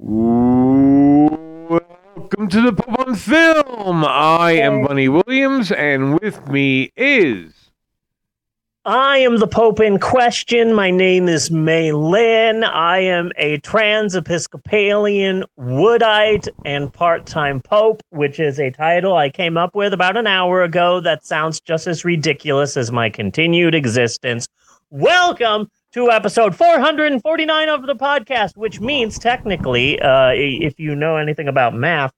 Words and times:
Welcome 0.00 1.80
to 2.50 2.60
the 2.60 2.72
Pope 2.72 3.00
on 3.00 3.16
Film. 3.16 4.04
I 4.04 4.52
am 4.52 4.84
Bunny 4.84 5.08
Williams, 5.08 5.72
and 5.72 6.20
with 6.20 6.46
me 6.46 6.92
is. 6.96 7.72
I 8.84 9.18
am 9.18 9.38
the 9.38 9.48
Pope 9.48 9.80
in 9.80 9.98
question. 9.98 10.72
My 10.72 10.92
name 10.92 11.26
is 11.28 11.50
May 11.50 11.90
Lynn. 11.90 12.62
I 12.62 12.98
am 12.98 13.32
a 13.38 13.58
trans 13.58 14.14
Episcopalian 14.14 15.42
Woodite 15.58 16.46
and 16.64 16.92
part 16.92 17.26
time 17.26 17.60
Pope, 17.60 18.00
which 18.10 18.38
is 18.38 18.60
a 18.60 18.70
title 18.70 19.16
I 19.16 19.30
came 19.30 19.56
up 19.56 19.74
with 19.74 19.92
about 19.92 20.16
an 20.16 20.28
hour 20.28 20.62
ago 20.62 21.00
that 21.00 21.26
sounds 21.26 21.60
just 21.60 21.88
as 21.88 22.04
ridiculous 22.04 22.76
as 22.76 22.92
my 22.92 23.10
continued 23.10 23.74
existence. 23.74 24.46
Welcome 24.90 25.68
to 25.98 26.12
episode 26.12 26.54
449 26.54 27.68
of 27.68 27.84
the 27.84 27.96
podcast, 27.96 28.56
which 28.56 28.78
means 28.78 29.18
technically, 29.18 30.00
uh, 30.00 30.30
if 30.32 30.78
you 30.78 30.94
know 30.94 31.16
anything 31.16 31.48
about 31.48 31.74
math, 31.74 32.12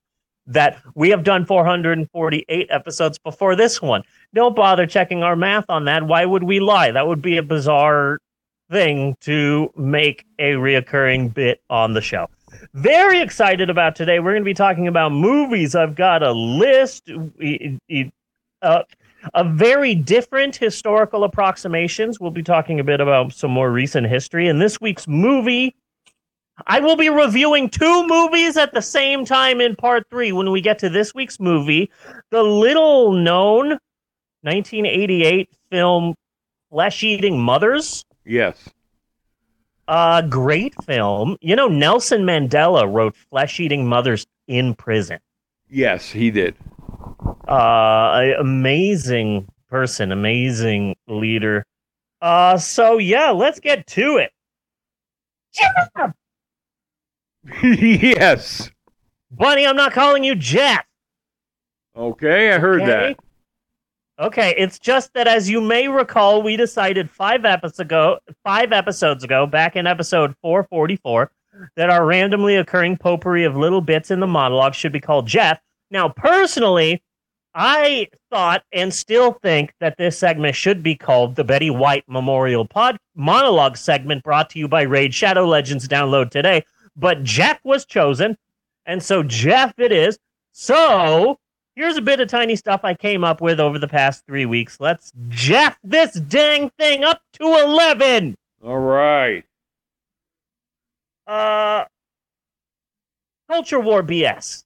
that 0.46 0.82
we 0.94 1.08
have 1.08 1.24
done 1.24 1.46
448 1.46 2.66
episodes 2.68 3.18
before 3.18 3.56
this 3.56 3.80
one. 3.80 4.02
Don't 4.34 4.54
bother 4.54 4.86
checking 4.86 5.22
our 5.22 5.34
math 5.34 5.64
on 5.70 5.86
that. 5.86 6.02
Why 6.02 6.26
would 6.26 6.42
we 6.42 6.60
lie? 6.60 6.90
That 6.90 7.06
would 7.06 7.22
be 7.22 7.38
a 7.38 7.42
bizarre 7.42 8.18
thing 8.70 9.16
to 9.22 9.72
make 9.76 10.26
a 10.38 10.52
reoccurring 10.52 11.32
bit 11.32 11.62
on 11.70 11.94
the 11.94 12.02
show. 12.02 12.28
Very 12.74 13.22
excited 13.22 13.70
about 13.70 13.96
today. 13.96 14.18
We're 14.18 14.32
going 14.32 14.42
to 14.42 14.44
be 14.44 14.52
talking 14.52 14.88
about 14.88 15.12
movies. 15.12 15.74
I've 15.74 15.94
got 15.94 16.22
a 16.22 16.32
list. 16.32 17.08
Uh, 18.60 18.82
a 19.34 19.44
very 19.44 19.94
different 19.94 20.56
historical 20.56 21.24
approximations. 21.24 22.20
We'll 22.20 22.30
be 22.30 22.42
talking 22.42 22.80
a 22.80 22.84
bit 22.84 23.00
about 23.00 23.32
some 23.32 23.50
more 23.50 23.70
recent 23.70 24.06
history. 24.06 24.48
In 24.48 24.58
this 24.58 24.80
week's 24.80 25.06
movie, 25.06 25.74
I 26.66 26.80
will 26.80 26.96
be 26.96 27.08
reviewing 27.08 27.68
two 27.68 28.06
movies 28.06 28.56
at 28.56 28.72
the 28.72 28.82
same 28.82 29.24
time 29.24 29.60
in 29.60 29.76
part 29.76 30.06
three. 30.10 30.32
When 30.32 30.50
we 30.50 30.60
get 30.60 30.78
to 30.80 30.88
this 30.88 31.14
week's 31.14 31.40
movie, 31.40 31.90
the 32.30 32.42
little 32.42 33.12
known 33.12 33.78
1988 34.42 35.48
film 35.70 36.14
Flesh 36.70 37.02
Eating 37.02 37.40
Mothers. 37.40 38.04
Yes. 38.24 38.68
A 39.88 40.24
great 40.28 40.74
film. 40.84 41.36
You 41.40 41.56
know, 41.56 41.68
Nelson 41.68 42.22
Mandela 42.22 42.90
wrote 42.92 43.16
Flesh 43.30 43.58
Eating 43.58 43.86
Mothers 43.86 44.26
in 44.46 44.74
prison. 44.74 45.18
Yes, 45.68 46.10
he 46.10 46.30
did. 46.30 46.54
Uh, 47.48 48.32
amazing 48.38 49.48
person, 49.68 50.12
amazing 50.12 50.96
leader. 51.08 51.64
Uh, 52.20 52.58
so 52.58 52.98
yeah, 52.98 53.30
let's 53.30 53.60
get 53.60 53.86
to 53.86 54.18
it. 54.18 54.32
Jeff! 55.52 56.12
yes. 57.62 58.70
Bunny, 59.30 59.66
I'm 59.66 59.76
not 59.76 59.92
calling 59.92 60.24
you 60.24 60.34
Jeff. 60.34 60.84
Okay, 61.96 62.52
I 62.52 62.58
heard 62.58 62.82
okay? 62.82 63.16
that. 63.16 63.18
Okay, 64.24 64.54
it's 64.58 64.78
just 64.78 65.14
that 65.14 65.26
as 65.26 65.48
you 65.48 65.60
may 65.62 65.88
recall, 65.88 66.42
we 66.42 66.56
decided 66.56 67.10
five 67.10 67.46
episodes 67.46 67.80
ago, 67.80 68.18
five 68.44 68.70
episodes 68.72 69.24
ago, 69.24 69.46
back 69.46 69.76
in 69.76 69.86
episode 69.86 70.34
444, 70.42 71.32
that 71.76 71.88
our 71.88 72.04
randomly 72.04 72.56
occurring 72.56 72.98
potpourri 72.98 73.44
of 73.44 73.56
little 73.56 73.80
bits 73.80 74.10
in 74.10 74.20
the 74.20 74.26
monologue 74.26 74.74
should 74.74 74.92
be 74.92 75.00
called 75.00 75.26
Jeff. 75.26 75.58
Now, 75.90 76.08
personally, 76.08 77.02
I 77.54 78.08
thought 78.30 78.62
and 78.72 78.94
still 78.94 79.32
think 79.32 79.74
that 79.80 79.96
this 79.98 80.16
segment 80.18 80.54
should 80.54 80.82
be 80.82 80.94
called 80.94 81.34
the 81.34 81.44
Betty 81.44 81.70
White 81.70 82.04
Memorial 82.06 82.64
Pod 82.64 82.96
Monologue 83.16 83.76
segment 83.76 84.22
brought 84.22 84.50
to 84.50 84.58
you 84.58 84.68
by 84.68 84.82
Raid 84.82 85.12
Shadow 85.12 85.46
Legends 85.46 85.88
download 85.88 86.30
today. 86.30 86.64
But 86.96 87.24
Jeff 87.24 87.58
was 87.64 87.84
chosen, 87.84 88.36
and 88.86 89.02
so 89.02 89.22
Jeff 89.22 89.74
it 89.78 89.90
is. 89.90 90.18
So 90.52 91.38
here's 91.74 91.96
a 91.96 92.02
bit 92.02 92.20
of 92.20 92.28
tiny 92.28 92.54
stuff 92.54 92.82
I 92.84 92.94
came 92.94 93.24
up 93.24 93.40
with 93.40 93.58
over 93.58 93.78
the 93.78 93.88
past 93.88 94.24
three 94.26 94.46
weeks. 94.46 94.78
Let's 94.78 95.12
Jeff 95.28 95.76
this 95.82 96.14
dang 96.14 96.70
thing 96.78 97.02
up 97.02 97.20
to 97.34 97.44
11. 97.44 98.36
All 98.64 98.78
right. 98.78 99.44
Uh, 101.26 101.84
culture 103.48 103.80
war 103.80 104.02
BS. 104.02 104.64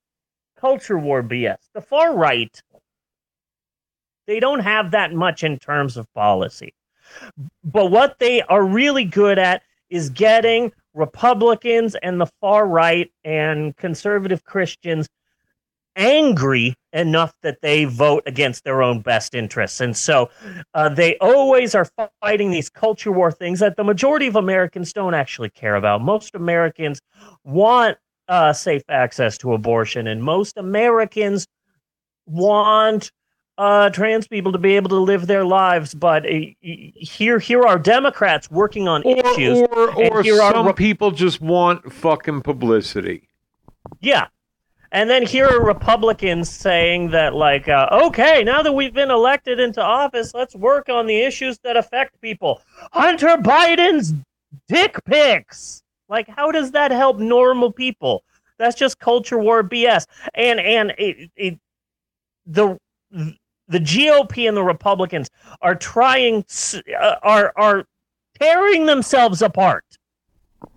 Culture 0.65 0.99
war 0.99 1.23
BS. 1.23 1.59
The 1.75 1.83
far 1.83 2.17
right 2.17 2.59
they 4.27 4.41
don't 4.41 4.61
have 4.61 4.93
that 4.93 5.13
much 5.13 5.45
in 5.45 5.59
terms 5.59 5.99
of 5.99 6.11
policy. 6.15 6.73
But 7.63 7.91
what 7.91 8.19
they 8.19 8.41
are 8.43 8.65
really 8.65 9.05
good 9.05 9.39
at 9.39 9.63
is 9.91 10.09
getting 10.09 10.73
Republicans 10.95 11.95
and 12.03 12.19
the 12.21 12.29
far 12.41 12.67
right 12.67 13.13
and 13.25 13.77
conservative 13.77 14.45
Christians 14.45 15.07
angry 15.97 16.75
enough 16.93 17.35
that 17.43 17.61
they 17.61 17.85
vote 17.85 18.23
against 18.27 18.65
their 18.65 18.83
own 18.83 19.01
best 19.01 19.35
interests. 19.35 19.81
And 19.81 19.97
so 19.97 20.31
uh, 20.73 20.89
they 20.89 21.17
always 21.19 21.75
are 21.75 21.87
fighting 22.21 22.51
these 22.51 22.69
culture 22.69 23.13
war 23.13 23.31
things 23.31 23.61
that 23.61 23.77
the 23.77 23.85
majority 23.85 24.27
of 24.27 24.35
Americans 24.35 24.93
don't 24.93 25.15
actually 25.15 25.51
care 25.51 25.77
about. 25.77 26.01
Most 26.01 26.35
Americans 26.35 27.01
want 27.45 27.99
uh, 28.29 28.53
safe 28.53 28.83
access 28.89 29.39
to 29.39 29.53
abortion, 29.53 30.07
and 30.07 30.23
most 30.23 30.57
Americans 30.57 31.47
want 32.27 33.11
uh, 33.57 33.91
trans 33.91 34.27
people 34.27 34.53
to 34.53 34.59
be 34.59 34.77
able 34.77 34.89
to 34.89 34.99
live 34.99 35.27
their 35.27 35.45
lives, 35.45 35.95
but 35.95 36.27
uh, 36.27 36.39
here 36.61 37.39
here 37.39 37.63
are 37.63 37.79
Democrats 37.79 38.51
working 38.51 38.89
on 38.89 39.03
or, 39.05 39.17
issues, 39.19 39.61
or 39.71 39.95
or 39.95 40.23
here 40.23 40.37
some 40.39 40.67
are, 40.67 40.73
people 40.73 41.11
just 41.11 41.41
want 41.41 41.93
fucking 41.93 42.43
publicity. 42.43 43.29
Yeah, 44.01 44.27
and 44.91 45.09
then 45.09 45.25
here 45.25 45.47
are 45.47 45.65
Republicans 45.65 46.51
saying 46.51 47.11
that, 47.11 47.35
like, 47.35 47.69
uh, 47.69 47.89
okay, 47.91 48.43
now 48.43 48.63
that 48.63 48.73
we've 48.73 48.95
been 48.95 49.11
elected 49.11 49.61
into 49.61 49.83
office, 49.83 50.35
let's 50.35 50.57
work 50.57 50.89
on 50.89 51.07
the 51.07 51.21
issues 51.21 51.59
that 51.59 51.77
affect 51.77 52.21
people. 52.21 52.61
Hunter 52.93 53.37
Biden's 53.37 54.15
dick 54.69 54.99
pics. 55.05 55.84
Like, 56.09 56.29
how 56.29 56.51
does 56.51 56.73
that 56.73 56.91
help 56.91 57.19
normal 57.19 57.73
people? 57.73 58.25
That's 58.59 58.77
just 58.77 58.99
culture 58.99 59.39
war 59.39 59.63
BS. 59.63 60.07
And 60.35 60.61
and 60.61 60.95
it, 60.99 61.31
it 61.37 61.59
the 62.47 62.79
the 63.11 63.81
GOP 63.81 64.47
and 64.47 64.57
the 64.57 64.63
Republicans 64.63 65.29
are 65.63 65.75
trying 65.75 66.45
uh, 67.01 67.17
are 67.23 67.53
are 67.57 67.85
tearing 68.39 68.87
themselves 68.87 69.43
apart, 69.43 69.85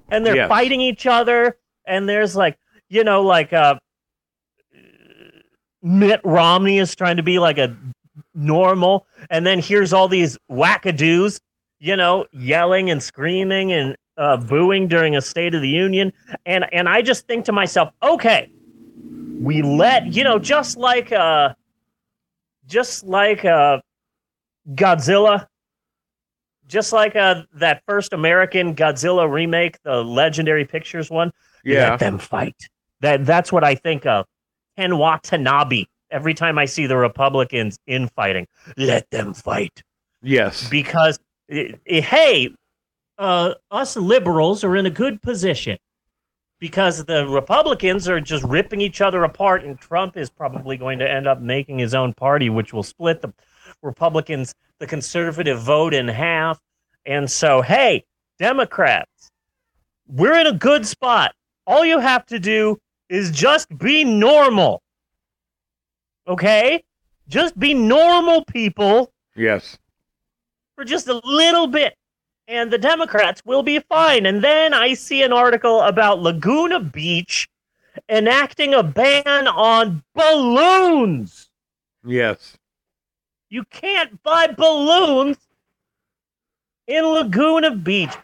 and 0.09 0.25
they're 0.25 0.35
yes. 0.35 0.49
fighting 0.49 0.81
each 0.81 1.05
other. 1.05 1.57
And 1.85 2.07
there's 2.07 2.35
like 2.35 2.57
you 2.89 3.03
know 3.03 3.21
like 3.21 3.53
uh, 3.53 3.75
Mitt 5.81 6.21
Romney 6.23 6.79
is 6.79 6.95
trying 6.95 7.17
to 7.17 7.23
be 7.23 7.39
like 7.39 7.57
a 7.57 7.75
normal, 8.33 9.05
and 9.29 9.45
then 9.45 9.59
here's 9.59 9.93
all 9.93 10.07
these 10.07 10.37
wackadoos, 10.49 11.39
you 11.79 11.95
know, 11.95 12.25
yelling 12.31 12.89
and 12.89 13.03
screaming 13.03 13.71
and 13.71 13.95
uh, 14.17 14.37
booing 14.37 14.87
during 14.87 15.15
a 15.15 15.21
State 15.21 15.53
of 15.53 15.61
the 15.61 15.69
Union, 15.69 16.11
and 16.45 16.65
and 16.73 16.89
I 16.89 17.01
just 17.01 17.27
think 17.27 17.45
to 17.45 17.51
myself, 17.51 17.93
okay, 18.01 18.51
we 19.41 19.61
let 19.61 20.07
you 20.13 20.23
know 20.23 20.39
just 20.39 20.77
like 20.77 21.11
uh 21.11 21.53
just 22.67 23.05
like 23.05 23.45
uh, 23.45 23.79
Godzilla, 24.75 25.47
just 26.67 26.93
like 26.93 27.15
uh, 27.15 27.43
that 27.55 27.81
first 27.87 28.13
American 28.13 28.75
Godzilla 28.75 29.29
remake, 29.29 29.81
the 29.83 30.03
Legendary 30.03 30.65
Pictures 30.65 31.09
one. 31.09 31.31
Yeah, 31.63 31.91
let 31.91 31.99
them 31.99 32.19
fight. 32.19 32.55
That 33.01 33.25
that's 33.25 33.51
what 33.51 33.63
I 33.63 33.75
think 33.75 34.05
of. 34.05 34.25
Ken 34.77 34.97
Watanabe. 34.97 35.85
Every 36.09 36.33
time 36.33 36.57
I 36.57 36.65
see 36.65 36.87
the 36.87 36.95
Republicans 36.95 37.77
infighting, 37.85 38.47
let 38.77 39.09
them 39.09 39.33
fight. 39.33 39.83
Yes, 40.21 40.69
because 40.69 41.19
it, 41.49 41.81
it, 41.85 42.03
hey, 42.05 42.49
uh, 43.17 43.53
us 43.71 43.95
liberals 43.95 44.63
are 44.63 44.75
in 44.75 44.85
a 44.85 44.91
good 44.91 45.21
position 45.21 45.77
because 46.59 47.05
the 47.05 47.27
Republicans 47.27 48.07
are 48.07 48.19
just 48.19 48.43
ripping 48.43 48.81
each 48.81 49.01
other 49.01 49.23
apart, 49.23 49.63
and 49.63 49.79
Trump 49.79 50.17
is 50.17 50.29
probably 50.29 50.77
going 50.77 50.99
to 50.99 51.09
end 51.09 51.27
up 51.27 51.39
making 51.39 51.77
his 51.77 51.93
own 51.93 52.13
party, 52.13 52.49
which 52.49 52.73
will 52.73 52.83
split 52.83 53.21
the 53.21 53.31
Republicans, 53.81 54.55
the 54.79 54.87
conservative 54.87 55.59
vote 55.59 55.93
in 55.93 56.07
half. 56.07 56.59
And 57.05 57.29
so, 57.29 57.61
hey, 57.61 58.05
Democrats, 58.39 59.29
we're 60.07 60.37
in 60.39 60.47
a 60.47 60.53
good 60.53 60.85
spot. 60.85 61.33
All 61.65 61.85
you 61.85 61.99
have 61.99 62.25
to 62.27 62.39
do 62.39 62.77
is 63.09 63.31
just 63.31 63.75
be 63.77 64.03
normal. 64.03 64.81
Okay? 66.27 66.83
Just 67.27 67.57
be 67.59 67.73
normal 67.73 68.43
people. 68.45 69.11
Yes. 69.35 69.77
For 70.75 70.83
just 70.83 71.07
a 71.07 71.21
little 71.23 71.67
bit 71.67 71.96
and 72.47 72.71
the 72.71 72.77
Democrats 72.77 73.41
will 73.45 73.63
be 73.63 73.79
fine. 73.79 74.25
And 74.25 74.43
then 74.43 74.73
I 74.73 74.93
see 74.93 75.21
an 75.23 75.33
article 75.33 75.81
about 75.81 76.21
Laguna 76.21 76.79
Beach 76.79 77.49
enacting 78.09 78.73
a 78.73 78.83
ban 78.83 79.47
on 79.47 80.03
balloons. 80.15 81.49
Yes. 82.05 82.57
You 83.49 83.63
can't 83.65 84.21
buy 84.23 84.47
balloons 84.47 85.37
in 86.87 87.05
Laguna 87.05 87.75
Beach. 87.75 88.15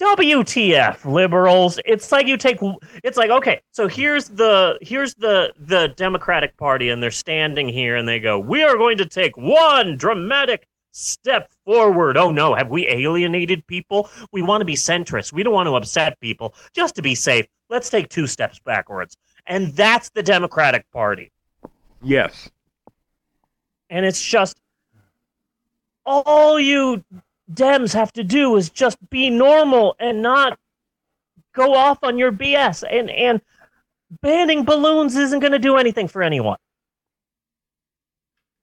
WTF 0.00 1.04
liberals? 1.10 1.78
It's 1.84 2.10
like 2.10 2.26
you 2.26 2.36
take 2.36 2.58
it's 3.04 3.16
like 3.16 3.30
okay, 3.30 3.60
so 3.70 3.86
here's 3.86 4.28
the 4.28 4.76
here's 4.82 5.14
the 5.14 5.52
the 5.56 5.88
Democratic 5.96 6.56
Party 6.56 6.90
and 6.90 7.00
they're 7.00 7.12
standing 7.12 7.68
here 7.68 7.94
and 7.94 8.06
they 8.06 8.18
go, 8.18 8.36
"We 8.36 8.64
are 8.64 8.76
going 8.76 8.98
to 8.98 9.06
take 9.06 9.36
one 9.36 9.96
dramatic 9.96 10.66
step 10.90 11.53
forward. 11.64 12.16
Oh 12.16 12.30
no, 12.30 12.54
have 12.54 12.68
we 12.68 12.88
alienated 12.88 13.66
people? 13.66 14.10
We 14.32 14.42
want 14.42 14.60
to 14.60 14.64
be 14.64 14.74
centrist. 14.74 15.32
We 15.32 15.42
don't 15.42 15.54
want 15.54 15.66
to 15.66 15.76
upset 15.76 16.18
people. 16.20 16.54
Just 16.72 16.94
to 16.96 17.02
be 17.02 17.14
safe, 17.14 17.46
let's 17.70 17.90
take 17.90 18.08
two 18.08 18.26
steps 18.26 18.58
backwards." 18.58 19.16
And 19.46 19.68
that's 19.74 20.10
the 20.10 20.22
Democratic 20.22 20.90
Party. 20.90 21.30
Yes. 22.02 22.50
And 23.90 24.04
it's 24.04 24.22
just 24.22 24.58
all 26.06 26.58
you 26.58 27.04
Dems 27.52 27.92
have 27.92 28.12
to 28.14 28.24
do 28.24 28.56
is 28.56 28.70
just 28.70 28.98
be 29.10 29.30
normal 29.30 29.96
and 29.98 30.22
not 30.22 30.58
go 31.52 31.74
off 31.74 31.98
on 32.02 32.18
your 32.18 32.32
BS. 32.32 32.84
And 32.88 33.10
and 33.10 33.40
banning 34.20 34.64
balloons 34.64 35.16
isn't 35.16 35.40
going 35.40 35.52
to 35.52 35.58
do 35.58 35.76
anything 35.76 36.08
for 36.08 36.22
anyone. 36.22 36.58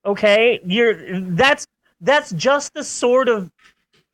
Okay, 0.05 0.59
you're 0.65 1.21
that's 1.21 1.67
that's 2.01 2.31
just 2.31 2.73
the 2.73 2.83
sort 2.83 3.29
of 3.29 3.51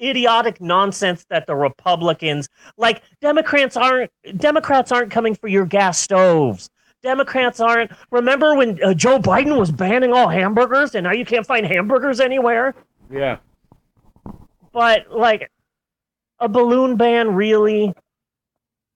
idiotic 0.01 0.62
nonsense 0.62 1.25
that 1.30 1.48
the 1.48 1.56
Republicans 1.56 2.48
like 2.78 3.01
Democrats 3.22 3.75
aren't 3.75 4.12
Democrats 4.38 4.92
aren't 4.92 5.12
coming 5.12 5.34
for 5.34 5.48
your 5.48 5.66
gas 5.66 6.00
stoves. 6.00 6.69
Democrats 7.01 7.60
aren't. 7.60 7.92
Remember 8.12 8.56
when 8.56 8.84
uh, 8.84 8.94
Joe 8.94 9.19
Biden 9.19 9.57
was 9.57 9.72
banning 9.72 10.13
all 10.13 10.28
hamburgers 10.28 10.94
and 10.95 11.04
now 11.06 11.13
you 11.13 11.25
can't 11.25 11.45
find 11.45 11.66
hamburgers 11.66 12.19
anywhere? 12.19 12.75
Yeah. 13.10 13.38
But 14.72 15.12
like 15.12 15.50
a 16.40 16.48
balloon 16.48 16.98
ban 16.98 17.33
really 17.33 17.94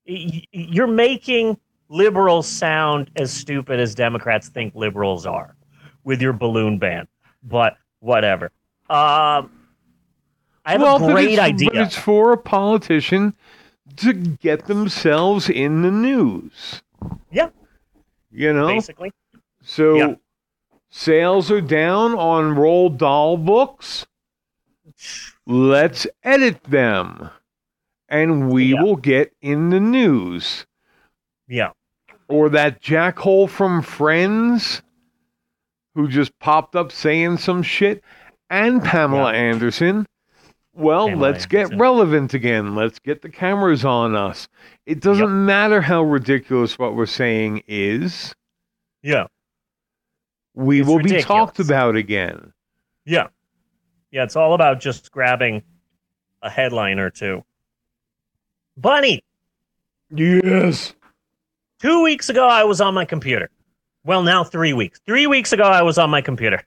you're 0.06 0.88
making 0.88 1.58
liberals 1.90 2.48
sound 2.48 3.12
as 3.16 3.32
stupid 3.32 3.80
as 3.80 3.96
Democrats 3.96 4.50
think 4.50 4.74
liberals 4.76 5.26
are 5.26 5.56
with 6.04 6.22
your 6.22 6.34
balloon 6.34 6.78
ban. 6.78 7.08
But 7.44 7.76
whatever. 8.00 8.52
Um 8.92 9.52
I 10.66 10.74
have 10.74 10.82
well, 10.82 11.10
a 11.10 11.12
great 11.14 11.32
it's, 11.32 11.40
idea. 11.40 11.70
But 11.72 11.82
it's 11.82 11.98
for 11.98 12.34
a 12.34 12.38
politician 12.38 13.34
to 13.98 14.14
get 14.14 14.68
themselves 14.68 15.50
in 15.50 15.82
the 15.82 15.92
news. 15.92 16.82
Yeah. 17.32 17.50
You 18.32 18.54
know? 18.54 18.68
Basically. 18.68 19.12
So 19.64 19.96
Yeah. 19.96 20.16
sales 20.90 21.50
are 21.50 21.62
down 21.62 22.14
on 22.16 22.56
Roald 22.56 22.98
Dahl 22.98 23.38
books. 23.38 24.06
Let's 25.48 26.06
edit 26.24 26.64
them. 26.66 27.30
And 28.08 28.52
we 28.52 28.74
Yeah. 28.74 28.84
will 28.84 28.98
get 28.98 29.34
in 29.42 29.70
the 29.70 29.80
news. 29.80 30.66
Yeah. 31.48 31.72
Or 32.28 32.50
that 32.50 32.82
jackhole 32.82 33.50
from 33.50 33.82
Friends 33.82 34.82
who 35.96 36.08
just 36.08 36.38
popped 36.40 36.76
up 36.76 36.92
saying 36.92 37.38
some 37.38 37.64
shit. 37.64 38.04
And 38.52 38.84
Pamela 38.84 39.32
Anderson. 39.34 40.06
Well, 40.74 41.08
Pamela 41.08 41.22
let's 41.32 41.46
get 41.46 41.60
Anderson. 41.62 41.80
relevant 41.80 42.34
again. 42.34 42.76
Let's 42.76 43.00
get 43.00 43.22
the 43.22 43.30
cameras 43.30 43.84
on 43.86 44.16
us. 44.16 44.48
It 44.86 45.00
doesn't 45.00 45.24
Yep. 45.24 45.30
matter 45.30 45.82
how 45.82 46.04
ridiculous 46.04 46.78
what 46.78 46.94
we're 46.96 47.06
saying 47.06 47.64
is. 47.68 48.36
Yeah. 49.02 49.28
We 50.54 50.82
It's 50.82 50.88
will 50.90 51.00
be 51.00 51.22
talked 51.22 51.60
about 51.60 51.96
again. 51.96 52.52
Yeah. 53.06 53.28
Yeah, 54.12 54.24
it's 54.24 54.36
all 54.36 54.54
about 54.54 54.82
just 54.82 55.12
grabbing 55.12 55.64
a 56.42 56.50
headline 56.50 57.00
or 57.00 57.10
two. 57.10 57.44
Bunny, 58.76 59.24
Yes. 60.10 60.94
two 61.80 62.04
weeks 62.04 62.30
ago 62.30 62.48
I 62.48 62.64
was 62.66 62.82
on 62.82 62.94
my 62.94 63.06
computer. 63.06 63.50
Well, 64.04 64.24
now 64.24 64.44
three 64.44 64.74
weeks. 64.74 65.00
Three 65.06 65.28
weeks 65.28 65.54
ago 65.54 65.64
I 65.64 65.82
was 65.84 65.98
on 65.98 66.10
my 66.10 66.22
computer. 66.22 66.62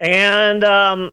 And 0.00 0.64
um 0.64 1.10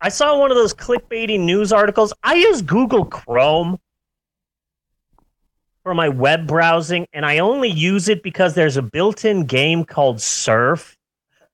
I 0.00 0.08
saw 0.10 0.38
one 0.38 0.50
of 0.50 0.56
those 0.56 0.74
clickbaity 0.74 1.40
news 1.40 1.72
articles. 1.72 2.12
I 2.22 2.34
use 2.34 2.60
Google 2.60 3.06
Chrome 3.06 3.78
for 5.82 5.94
my 5.94 6.10
web 6.10 6.46
browsing, 6.46 7.06
and 7.14 7.24
I 7.24 7.38
only 7.38 7.70
use 7.70 8.08
it 8.08 8.22
because 8.22 8.54
there's 8.54 8.76
a 8.76 8.82
built-in 8.82 9.46
game 9.46 9.84
called 9.84 10.20
Surf 10.20 10.96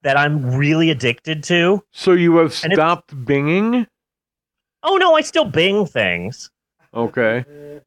that 0.02 0.16
I'm 0.16 0.54
really 0.56 0.90
addicted 0.90 1.44
to. 1.44 1.84
So 1.92 2.12
you 2.12 2.36
have 2.38 2.52
stopped 2.52 3.14
binging? 3.24 3.86
Oh 4.82 4.96
no, 4.96 5.14
I 5.14 5.20
still 5.20 5.44
Bing 5.44 5.84
things, 5.86 6.50
Okay. 6.94 7.44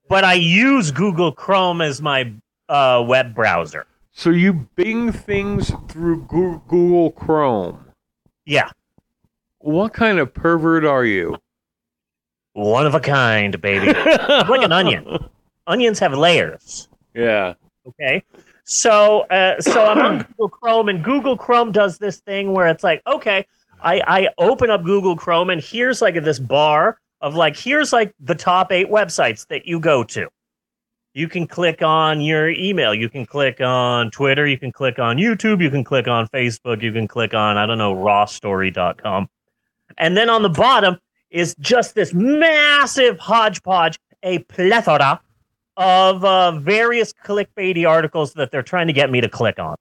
but 0.08 0.24
I 0.24 0.34
use 0.36 0.92
Google 0.92 1.32
Chrome 1.32 1.82
as 1.82 2.02
my 2.02 2.32
uh, 2.70 3.04
web 3.06 3.34
browser. 3.36 3.86
So 4.14 4.30
you 4.30 4.54
bing 4.76 5.12
things 5.12 5.72
through 5.90 6.26
Google 6.28 7.12
Chrome. 7.12 7.86
Yeah, 8.46 8.70
What 9.60 9.94
kind 9.94 10.20
of 10.20 10.34
pervert 10.34 10.86
are 10.86 11.06
you? 11.06 11.38
one 12.56 12.86
of 12.86 12.94
a 12.94 13.00
kind, 13.00 13.60
baby. 13.62 13.88
like 13.88 14.62
an 14.62 14.72
onion. 14.72 15.08
Onions 15.68 15.98
have 15.98 16.14
layers. 16.14 16.88
Yeah. 17.16 17.54
Okay. 17.88 18.22
So, 18.66 19.22
uh, 19.22 19.60
so 19.60 19.84
I'm 19.86 19.98
on 20.00 20.18
Google 20.20 20.50
Chrome, 20.50 20.90
and 20.90 21.04
Google 21.04 21.36
Chrome 21.36 21.72
does 21.72 21.98
this 21.98 22.20
thing 22.20 22.52
where 22.54 22.68
it's 22.68 22.84
like, 22.84 23.02
okay, 23.08 23.48
I, 23.82 24.02
I 24.06 24.28
open 24.38 24.70
up 24.70 24.84
Google 24.84 25.16
Chrome, 25.16 25.50
and 25.50 25.60
here's 25.62 26.02
like 26.02 26.22
this 26.24 26.38
bar 26.38 27.00
of 27.22 27.34
like, 27.34 27.56
here's 27.58 27.92
like 27.92 28.14
the 28.20 28.36
top 28.36 28.72
eight 28.72 28.90
websites 28.90 29.48
that 29.48 29.66
you 29.66 29.80
go 29.80 30.04
to. 30.04 30.28
You 31.14 31.28
can 31.28 31.46
click 31.46 31.84
on 31.84 32.22
your 32.22 32.50
email. 32.50 32.94
You 32.94 33.08
can 33.08 33.26
click 33.26 33.62
on 33.62 34.10
Twitter. 34.10 34.48
You 34.48 34.58
can 34.58 34.72
click 34.72 34.98
on 34.98 35.18
YouTube. 35.18 35.62
You 35.62 35.70
can 35.70 35.84
click 35.84 36.08
on 36.08 36.28
Facebook. 36.30 36.82
You 36.82 36.92
can 36.92 37.08
click 37.08 37.36
on, 37.36 37.56
I 37.58 37.68
don't 37.68 37.78
know, 37.78 37.94
rawstory.com. 37.96 39.30
And 39.98 40.18
then 40.18 40.30
on 40.30 40.42
the 40.42 40.50
bottom 40.50 40.98
is 41.30 41.56
just 41.60 41.94
this 41.94 42.14
massive 42.14 43.20
hodgepodge, 43.20 43.98
a 44.24 44.40
plethora 44.40 45.22
of 45.78 46.26
uh, 46.26 46.52
various 46.60 47.14
clickbaity 47.14 47.88
articles 47.88 48.34
that 48.34 48.52
they're 48.52 48.64
trying 48.64 48.88
to 48.88 48.94
get 48.94 49.12
me 49.12 49.22
to 49.22 49.30
click 49.30 49.60
on. 49.60 49.76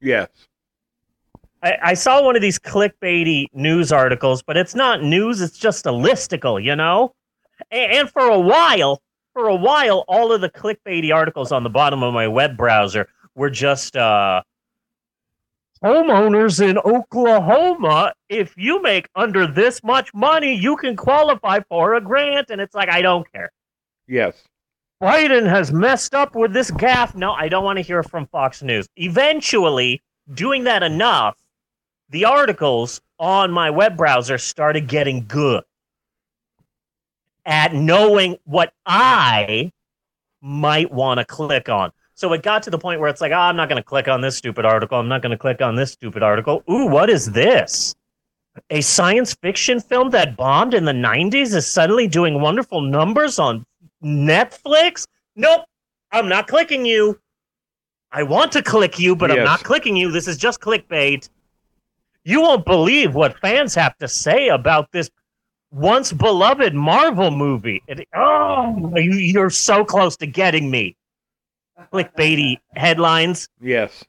Yes. 0.00 0.28
I, 1.62 1.78
I 1.82 1.94
saw 1.94 2.22
one 2.24 2.36
of 2.36 2.42
these 2.42 2.58
clickbaity 2.58 3.46
news 3.52 3.90
articles, 3.90 4.42
but 4.42 4.56
it's 4.56 4.74
not 4.74 5.02
news; 5.02 5.40
it's 5.40 5.58
just 5.58 5.86
a 5.86 5.90
listicle, 5.90 6.62
you 6.62 6.76
know. 6.76 7.14
And, 7.70 7.92
and 7.92 8.10
for 8.10 8.22
a 8.22 8.38
while, 8.38 9.00
for 9.36 9.48
a 9.48 9.54
while, 9.54 10.02
all 10.08 10.32
of 10.32 10.40
the 10.40 10.48
clickbaity 10.48 11.14
articles 11.14 11.52
on 11.52 11.62
the 11.62 11.68
bottom 11.68 12.02
of 12.02 12.14
my 12.14 12.26
web 12.26 12.56
browser 12.56 13.06
were 13.34 13.50
just 13.50 13.94
uh, 13.94 14.42
homeowners 15.84 16.66
in 16.66 16.78
Oklahoma. 16.78 18.14
If 18.30 18.54
you 18.56 18.80
make 18.80 19.10
under 19.14 19.46
this 19.46 19.84
much 19.84 20.14
money, 20.14 20.54
you 20.54 20.74
can 20.76 20.96
qualify 20.96 21.60
for 21.68 21.96
a 21.96 22.00
grant, 22.00 22.48
and 22.48 22.62
it's 22.62 22.74
like 22.74 22.88
I 22.88 23.02
don't 23.02 23.30
care. 23.30 23.52
Yes. 24.08 24.42
Biden 25.02 25.46
has 25.46 25.70
messed 25.70 26.14
up 26.14 26.34
with 26.34 26.54
this 26.54 26.70
gaffe. 26.70 27.14
No, 27.14 27.32
I 27.32 27.50
don't 27.50 27.62
want 27.62 27.76
to 27.76 27.82
hear 27.82 28.02
from 28.02 28.26
Fox 28.28 28.62
News. 28.62 28.88
Eventually, 28.96 30.00
doing 30.32 30.64
that 30.64 30.82
enough, 30.82 31.36
the 32.08 32.24
articles 32.24 33.02
on 33.18 33.50
my 33.50 33.68
web 33.68 33.98
browser 33.98 34.38
started 34.38 34.88
getting 34.88 35.26
good 35.26 35.62
at 37.46 37.72
knowing 37.72 38.36
what 38.44 38.72
I 38.84 39.72
might 40.42 40.92
want 40.92 41.18
to 41.18 41.24
click 41.24 41.68
on. 41.68 41.92
So 42.14 42.32
it 42.32 42.42
got 42.42 42.62
to 42.64 42.70
the 42.70 42.78
point 42.78 43.00
where 43.00 43.08
it's 43.08 43.20
like, 43.20 43.32
oh, 43.32 43.36
I'm 43.36 43.56
not 43.56 43.68
going 43.68 43.80
to 43.80 43.84
click 43.84 44.08
on 44.08 44.20
this 44.20 44.36
stupid 44.36 44.64
article. 44.64 44.98
I'm 44.98 45.08
not 45.08 45.22
going 45.22 45.30
to 45.30 45.38
click 45.38 45.60
on 45.60 45.76
this 45.76 45.92
stupid 45.92 46.22
article. 46.22 46.62
Ooh, 46.70 46.86
what 46.86 47.10
is 47.10 47.30
this? 47.32 47.94
A 48.70 48.80
science 48.80 49.34
fiction 49.34 49.80
film 49.80 50.10
that 50.10 50.36
bombed 50.36 50.72
in 50.74 50.84
the 50.84 50.92
90s 50.92 51.54
is 51.54 51.66
suddenly 51.66 52.08
doing 52.08 52.40
wonderful 52.40 52.80
numbers 52.80 53.38
on 53.38 53.66
Netflix? 54.02 55.06
Nope. 55.36 55.66
I'm 56.10 56.28
not 56.28 56.48
clicking 56.48 56.86
you. 56.86 57.20
I 58.12 58.22
want 58.22 58.52
to 58.52 58.62
click 58.62 58.98
you, 58.98 59.14
but 59.14 59.30
I'm 59.30 59.44
not 59.44 59.62
clicking 59.62 59.94
you. 59.94 60.10
This 60.10 60.26
is 60.26 60.38
just 60.38 60.60
clickbait. 60.60 61.28
You 62.24 62.40
won't 62.40 62.64
believe 62.64 63.14
what 63.14 63.38
fans 63.40 63.74
have 63.74 63.96
to 63.98 64.08
say 64.08 64.48
about 64.48 64.90
this 64.90 65.10
once 65.76 66.10
beloved 66.10 66.74
Marvel 66.74 67.30
movie. 67.30 67.82
It, 67.86 68.08
oh, 68.14 68.92
you, 68.96 69.12
you're 69.12 69.50
so 69.50 69.84
close 69.84 70.16
to 70.16 70.26
getting 70.26 70.70
me. 70.70 70.96
Clickbaity 71.92 72.56
headlines. 72.74 73.48
Yes. 73.60 74.02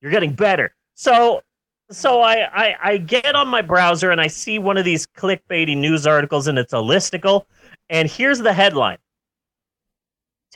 You're 0.00 0.10
getting 0.10 0.32
better. 0.32 0.74
So, 0.94 1.42
so 1.90 2.22
I, 2.22 2.48
I 2.54 2.76
I 2.82 2.96
get 2.96 3.34
on 3.34 3.48
my 3.48 3.60
browser 3.60 4.10
and 4.10 4.20
I 4.20 4.26
see 4.26 4.58
one 4.58 4.78
of 4.78 4.86
these 4.86 5.06
clickbaity 5.06 5.76
news 5.76 6.06
articles, 6.06 6.46
and 6.46 6.58
it's 6.58 6.72
a 6.72 6.76
listicle. 6.76 7.44
And 7.90 8.08
here's 8.08 8.38
the 8.38 8.54
headline: 8.54 8.98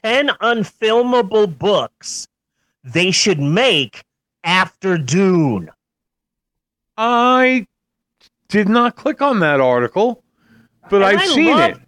Ten 0.02 0.28
unfilmable 0.40 1.59
books 1.59 2.26
they 2.83 3.11
should 3.11 3.40
make 3.40 4.02
after 4.43 4.97
Dune. 4.97 5.71
I 6.97 7.67
did 8.49 8.69
not 8.69 8.97
click 8.97 9.21
on 9.21 9.40
that 9.40 9.61
article, 9.61 10.23
but 10.90 10.97
And 11.02 11.04
I've 11.04 11.21
I 11.21 11.26
seen 11.26 11.47
love- 11.57 11.71
it. 11.71 11.78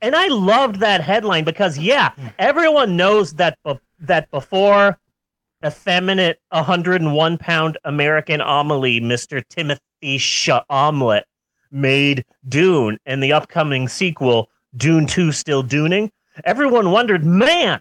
And 0.00 0.14
I 0.14 0.28
loved 0.28 0.76
that 0.76 1.00
headline 1.00 1.42
because 1.44 1.76
yeah, 1.76 2.12
everyone 2.38 2.96
knows 2.96 3.32
that 3.34 3.58
be- 3.64 3.80
that 4.00 4.30
before 4.30 4.96
effeminate 5.66 6.38
101 6.50 7.38
pound 7.38 7.76
American 7.84 8.40
Amelie, 8.40 9.00
Mr. 9.00 9.42
Timothy 9.48 10.18
Sh- 10.18 10.50
Omelet, 10.70 11.24
made 11.72 12.24
Dune 12.48 12.98
and 13.06 13.20
the 13.20 13.32
upcoming 13.32 13.88
sequel, 13.88 14.48
Dune 14.76 15.06
2 15.08 15.32
Still 15.32 15.64
Duning. 15.64 16.10
Everyone 16.44 16.92
wondered, 16.92 17.24
man, 17.24 17.80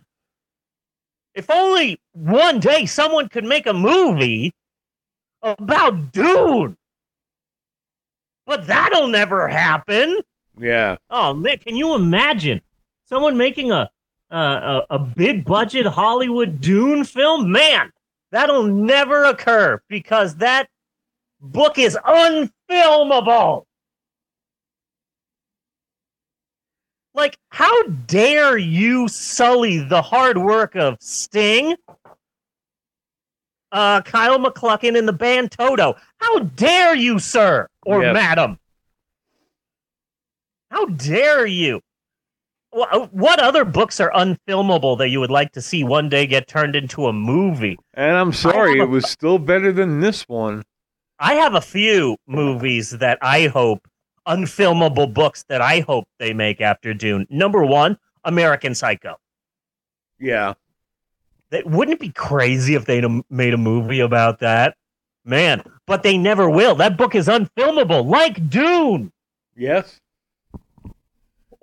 if 1.35 1.51
only 1.51 2.01
one 2.13 2.59
day 2.59 2.87
someone 2.87 3.29
could 3.29 3.43
make 3.45 3.67
a 3.67 3.73
movie 3.73 4.55
about 5.43 6.11
Dune. 6.11 6.75
But 8.47 8.65
that'll 8.65 9.07
never 9.07 9.47
happen. 9.47 10.19
Yeah. 10.59 10.97
Oh, 11.09 11.33
Nick, 11.33 11.65
can 11.65 11.75
you 11.75 11.95
imagine 11.95 12.61
someone 13.05 13.37
making 13.37 13.71
a 13.71 13.89
uh, 14.29 14.83
a, 14.89 14.95
a 14.95 14.99
big 14.99 15.45
budget 15.45 15.85
Hollywood 15.85 16.59
Dune 16.59 17.03
film? 17.03 17.51
Man, 17.51 17.91
that'll 18.31 18.63
never 18.63 19.23
occur 19.25 19.81
because 19.87 20.35
that 20.37 20.67
book 21.39 21.77
is 21.77 21.97
unfilmable. 22.05 23.63
Like, 27.13 27.37
how 27.49 27.83
dare 28.05 28.57
you 28.57 29.07
sully 29.07 29.79
the 29.79 30.01
hard 30.03 30.37
work 30.37 30.75
of 30.75 30.97
Sting, 30.99 31.75
uh, 33.71 34.01
Kyle 34.03 34.37
MacLachlan, 34.37 34.95
and 34.95 35.07
the 35.07 35.13
band 35.13 35.51
Toto? 35.51 35.95
How 36.19 36.39
dare 36.39 36.95
you, 36.95 37.17
sir 37.17 37.67
or 37.87 38.03
Yes. 38.03 38.13
madam? 38.13 38.59
How 40.69 40.85
dare 40.85 41.45
you? 41.45 41.81
Uh, 42.73 43.07
what 43.11 43.39
other 43.39 43.63
books 43.63 43.99
are 43.99 44.11
unfilmable 44.11 44.97
that 44.97 45.09
you 45.09 45.19
would 45.19 45.31
like 45.31 45.51
to 45.53 45.61
see 45.61 45.83
one 45.83 46.09
day 46.09 46.27
get 46.27 46.47
turned 46.47 46.75
into 46.75 47.07
a 47.07 47.13
movie? 47.13 47.77
And 47.93 48.17
I'm 48.17 48.33
sorry, 48.33 48.79
have 48.79 48.89
it 48.89 48.91
was 48.91 49.09
still 49.09 49.39
better 49.39 49.71
than 49.71 49.99
this 49.99 50.23
one. 50.27 50.63
I 51.19 51.35
have 51.35 51.55
a 51.55 51.61
few 51.61 52.17
movies 52.27 52.91
that 52.91 53.17
I 53.21 53.47
hope 53.47 53.87
unfilmable 54.27 55.13
books 55.13 55.45
that 55.47 55.61
I 55.61 55.79
hope 55.79 56.05
they 56.19 56.33
make 56.33 56.61
after 56.61 56.93
Dune. 56.93 57.25
Number 57.29 57.63
one, 57.65 57.97
American 58.25 58.75
Psycho. 58.75 59.15
Yeah. 60.19 60.53
That 61.49 61.65
wouldn't 61.65 61.95
it 61.95 62.01
be 62.01 62.11
crazy 62.11 62.75
if 62.75 62.85
they 62.85 63.01
made 63.29 63.53
a 63.53 63.57
movie 63.57 64.01
about 64.01 64.39
that? 64.39 64.75
Man, 65.23 65.63
but 65.85 66.03
they 66.03 66.17
never 66.17 66.49
will. 66.49 66.75
That 66.75 66.97
book 66.97 67.15
is 67.15 67.27
unfilmable, 67.27 68.05
like 68.05 68.49
Dune 68.49 69.11
Yes. 69.57 69.99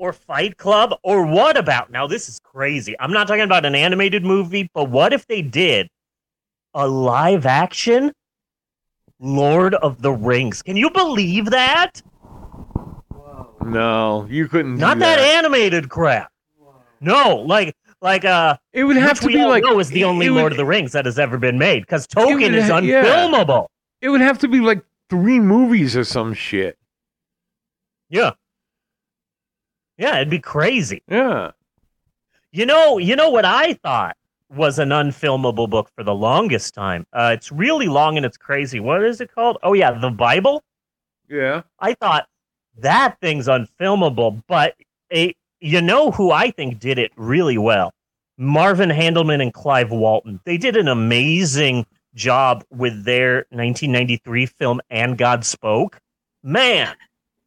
Or 0.04 0.12
Fight 0.12 0.58
Club 0.58 0.94
or 1.02 1.24
what 1.24 1.56
about? 1.56 1.90
Now 1.90 2.06
this 2.06 2.28
is 2.28 2.38
crazy. 2.38 2.94
I'm 3.00 3.10
not 3.10 3.26
talking 3.26 3.42
about 3.42 3.64
an 3.64 3.74
animated 3.74 4.22
movie, 4.22 4.68
but 4.74 4.90
what 4.90 5.14
if 5.14 5.26
they 5.26 5.40
did 5.40 5.88
a 6.74 6.86
live 6.86 7.46
action 7.46 8.12
Lord 9.18 9.74
of 9.76 10.02
the 10.02 10.12
Rings? 10.12 10.62
Can 10.62 10.76
you 10.76 10.90
believe 10.90 11.46
that? 11.46 12.02
No, 13.64 14.26
you 14.28 14.46
couldn't. 14.46 14.76
Not 14.76 14.98
that. 14.98 15.16
that. 15.16 15.38
animated 15.38 15.88
crap. 15.88 16.30
No, 17.00 17.36
like 17.36 17.74
like 18.02 18.26
uh 18.26 18.58
It 18.74 18.84
would 18.84 18.96
have 18.96 19.18
to 19.20 19.28
be 19.28 19.42
like 19.42 19.62
know 19.62 19.78
is 19.78 19.88
the 19.88 20.04
only 20.04 20.26
it 20.26 20.32
Lord 20.32 20.52
of 20.52 20.58
the 20.58 20.66
Rings 20.66 20.92
that 20.92 21.06
has 21.06 21.18
ever 21.18 21.38
been 21.38 21.56
made 21.56 21.80
because 21.80 22.06
Tolkien 22.06 22.42
would 22.42 22.54
is 22.54 22.68
ha- 22.68 22.78
yeah. 22.80 23.04
unfilmable. 23.04 23.68
It 24.02 24.10
would 24.10 24.20
have 24.20 24.38
to 24.40 24.48
be 24.48 24.60
like 24.60 24.84
three 25.08 25.40
movies 25.40 25.96
or 25.96 26.04
some 26.04 26.34
shit. 26.34 26.76
Yeah. 28.10 28.32
Yeah, 29.96 30.16
it'd 30.16 30.30
be 30.30 30.40
crazy. 30.40 31.02
Yeah. 31.08 31.52
You 32.52 32.66
know, 32.66 32.98
you 32.98 33.16
know 33.16 33.30
what 33.30 33.44
I 33.44 33.74
thought 33.74 34.16
was 34.48 34.78
an 34.78 34.90
unfilmable 34.90 35.68
book 35.68 35.90
for 35.96 36.04
the 36.04 36.14
longest 36.14 36.74
time. 36.74 37.06
Uh, 37.12 37.32
it's 37.34 37.50
really 37.50 37.88
long 37.88 38.16
and 38.16 38.24
it's 38.24 38.36
crazy. 38.36 38.80
What 38.80 39.02
is 39.04 39.20
it 39.20 39.32
called? 39.34 39.58
Oh 39.62 39.72
yeah, 39.72 39.92
the 39.92 40.10
Bible. 40.10 40.62
Yeah. 41.28 41.62
I 41.80 41.94
thought 41.94 42.28
that 42.78 43.18
thing's 43.20 43.48
unfilmable, 43.48 44.42
but 44.46 44.74
a, 45.12 45.34
you 45.60 45.80
know 45.80 46.10
who 46.10 46.30
I 46.30 46.50
think 46.50 46.78
did 46.78 46.98
it 46.98 47.12
really 47.16 47.58
well? 47.58 47.92
Marvin 48.36 48.90
Handelman 48.90 49.40
and 49.40 49.54
Clive 49.54 49.90
Walton. 49.90 50.40
They 50.44 50.58
did 50.58 50.76
an 50.76 50.88
amazing 50.88 51.86
job 52.14 52.64
with 52.70 53.04
their 53.04 53.46
1993 53.50 54.46
film 54.46 54.80
And 54.90 55.16
God 55.16 55.44
Spoke. 55.44 56.00
Man, 56.42 56.94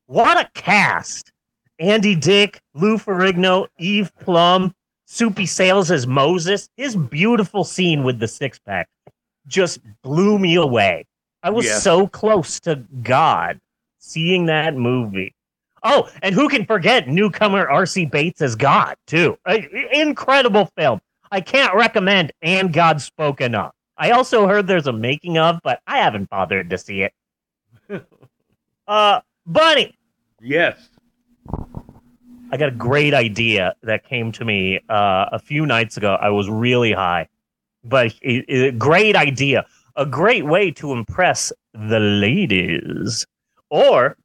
what 0.06 0.38
a 0.38 0.50
cast. 0.54 1.32
Andy 1.79 2.15
Dick, 2.15 2.60
Lou 2.74 2.98
Ferrigno, 2.98 3.67
Eve 3.77 4.12
Plumb, 4.19 4.74
Soupy 5.05 5.46
Sales 5.46 5.91
as 5.91 6.07
Moses. 6.07 6.69
His 6.77 6.96
beautiful 6.96 7.63
scene 7.63 8.03
with 8.03 8.19
the 8.19 8.27
six 8.27 8.60
pack 8.60 8.88
just 9.48 9.79
blew 10.03 10.38
me 10.39 10.55
away. 10.55 11.05
I 11.43 11.50
was 11.50 11.65
Yeah. 11.65 11.79
so 11.79 12.07
close 12.07 12.60
to 12.62 12.77
God 13.03 13.60
seeing 14.00 14.48
that 14.48 14.75
movie. 14.75 15.34
Oh, 15.84 16.10
and 16.24 16.34
who 16.34 16.50
can 16.50 16.65
forget 16.65 17.07
newcomer 17.07 17.69
R.C. 17.69 18.05
Bates 18.05 18.41
as 18.41 18.55
God, 18.55 18.96
too? 19.05 19.38
Incredible 19.93 20.65
film. 20.77 21.00
I 21.31 21.39
can't 21.41 21.74
recommend 21.75 22.31
And 22.41 22.74
God 22.74 23.00
Spoke 23.01 23.39
Enough. 23.41 23.74
I 23.98 24.12
also 24.12 24.48
heard 24.48 24.67
there's 24.67 24.88
a 24.88 24.93
making 24.93 25.38
of, 25.38 25.60
but 25.63 25.81
I 25.88 26.00
haven't 26.00 26.29
bothered 26.29 26.69
to 26.72 26.77
see 26.77 27.03
it. 27.03 27.13
uh, 28.88 29.22
Bunny, 29.46 29.96
Yes. 30.41 30.89
I 32.51 32.58
got 32.58 32.70
a 32.70 32.75
great 32.75 33.13
idea 33.13 33.75
that 33.84 34.06
came 34.06 34.32
to 34.34 34.46
me 34.46 34.80
uh, 34.89 35.25
a 35.32 35.39
few 35.39 35.66
nights 35.66 35.98
ago. 35.98 36.18
I 36.22 36.30
was 36.30 36.50
really 36.50 36.94
high, 36.94 37.27
but 37.84 38.13
a 38.24 38.72
great 38.72 39.16
idea, 39.16 39.66
a 39.96 40.06
great 40.06 40.46
way 40.46 40.72
to 40.72 40.94
impress 40.94 41.51
the 41.74 42.00
ladies 42.00 43.25
or 43.70 44.18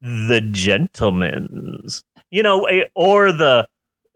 the 0.00 0.40
gentlemen's, 0.40 2.04
you 2.30 2.42
know, 2.42 2.64
eh, 2.66 2.84
or 2.94 3.32
the 3.32 3.66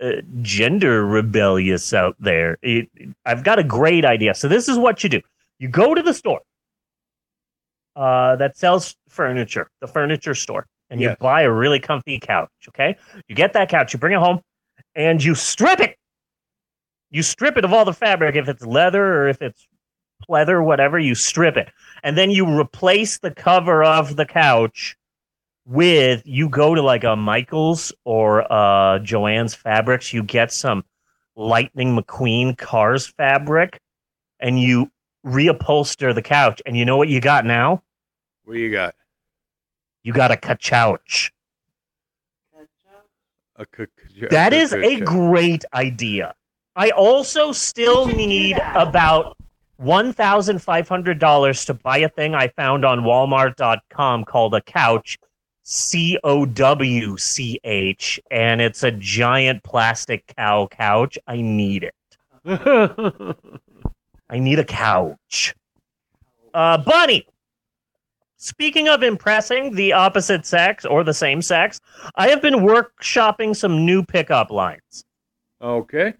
uh, 0.00 0.12
gender 0.42 1.04
rebellious 1.04 1.92
out 1.92 2.14
there. 2.20 2.58
It, 2.62 2.88
I've 3.24 3.42
got 3.42 3.58
a 3.58 3.64
great 3.64 4.04
idea. 4.04 4.34
So 4.34 4.46
this 4.46 4.68
is 4.68 4.78
what 4.78 5.02
you 5.02 5.10
do: 5.10 5.20
you 5.58 5.68
go 5.68 5.94
to 5.94 6.02
the 6.02 6.14
store 6.14 6.40
uh, 7.96 8.36
that 8.36 8.56
sells 8.56 8.94
furniture, 9.08 9.70
the 9.80 9.88
furniture 9.88 10.34
store, 10.34 10.66
and 10.90 11.00
you 11.00 11.08
Yes. 11.08 11.18
buy 11.20 11.42
a 11.42 11.50
really 11.50 11.80
comfy 11.80 12.18
couch. 12.18 12.50
Okay, 12.68 12.96
you 13.28 13.34
get 13.34 13.52
that 13.54 13.68
couch, 13.68 13.92
you 13.92 13.98
bring 13.98 14.14
it 14.14 14.18
home, 14.20 14.40
and 14.94 15.22
you 15.22 15.34
strip 15.34 15.80
it. 15.80 15.96
You 17.10 17.22
strip 17.22 17.56
it 17.56 17.64
of 17.64 17.72
all 17.72 17.84
the 17.84 17.92
fabric. 17.92 18.36
If 18.36 18.48
it's 18.48 18.64
leather 18.64 19.02
or 19.22 19.28
if 19.28 19.40
it's 19.40 19.66
leather, 20.28 20.62
whatever, 20.62 20.98
you 20.98 21.14
strip 21.14 21.56
it, 21.56 21.70
and 22.02 22.16
then 22.18 22.30
you 22.30 22.46
replace 22.58 23.18
the 23.18 23.30
cover 23.30 23.82
of 23.84 24.16
the 24.16 24.26
couch 24.26 24.96
with. 25.64 26.22
You 26.26 26.48
go 26.48 26.74
to 26.74 26.82
like 26.82 27.04
a 27.04 27.16
Michaels 27.16 27.92
or 28.04 28.50
uh, 28.52 28.98
Joanne's 29.00 29.54
Fabrics. 29.54 30.12
You 30.12 30.22
get 30.22 30.52
some 30.52 30.84
Lightning 31.36 31.96
McQueen 31.96 32.56
Cars 32.58 33.06
fabric, 33.06 33.80
and 34.40 34.60
you 34.60 34.90
reupholster 35.24 36.14
the 36.14 36.22
couch. 36.22 36.60
And 36.66 36.76
you 36.76 36.84
know 36.84 36.96
what 36.96 37.08
you 37.08 37.20
got 37.20 37.44
now? 37.44 37.82
What 38.44 38.54
do 38.54 38.60
you 38.60 38.70
got? 38.70 38.94
You 40.08 40.14
got 40.14 40.30
a 40.30 40.38
couch. 40.38 41.30
A 43.58 43.66
c- 43.76 43.84
c- 44.18 44.26
That 44.30 44.54
c- 44.54 44.58
is 44.58 44.70
c- 44.70 44.76
a 44.78 44.96
c- 44.96 45.00
great 45.02 45.66
idea. 45.74 46.34
I 46.76 46.88
also 46.92 47.52
still 47.52 48.06
We 48.06 48.12
should 48.12 48.18
do 48.18 48.26
need 48.26 48.56
about 48.74 49.36
$1,500 49.82 51.66
to 51.66 51.74
buy 51.74 51.98
a 51.98 52.08
thing 52.08 52.34
I 52.34 52.48
found 52.48 52.86
on 52.86 53.00
walmart.com 53.00 54.24
called 54.24 54.54
a 54.54 54.62
couch, 54.62 55.18
C 55.64 56.18
O 56.24 56.46
W 56.46 57.18
C 57.18 57.60
H, 57.64 58.18
and 58.30 58.62
it's 58.62 58.82
a 58.84 58.92
giant 58.92 59.62
plastic 59.62 60.24
cow 60.38 60.68
couch. 60.68 61.18
I 61.26 61.42
need 61.42 61.84
it. 61.84 61.94
I 64.30 64.38
need 64.38 64.58
a 64.58 64.64
couch. 64.64 65.54
Uh, 66.54 66.78
Bunny, 66.78 67.26
speaking 68.38 68.88
of 68.88 69.02
impressing 69.02 69.74
the 69.74 69.92
opposite 69.92 70.46
sex 70.46 70.84
or 70.84 71.04
the 71.04 71.12
same 71.12 71.42
sex, 71.42 71.80
I 72.16 72.28
have 72.28 72.40
been 72.40 72.54
workshopping 72.54 73.54
some 73.54 73.84
new 73.84 74.02
pickup 74.02 74.50
lines. 74.50 75.04
okay. 75.60 76.14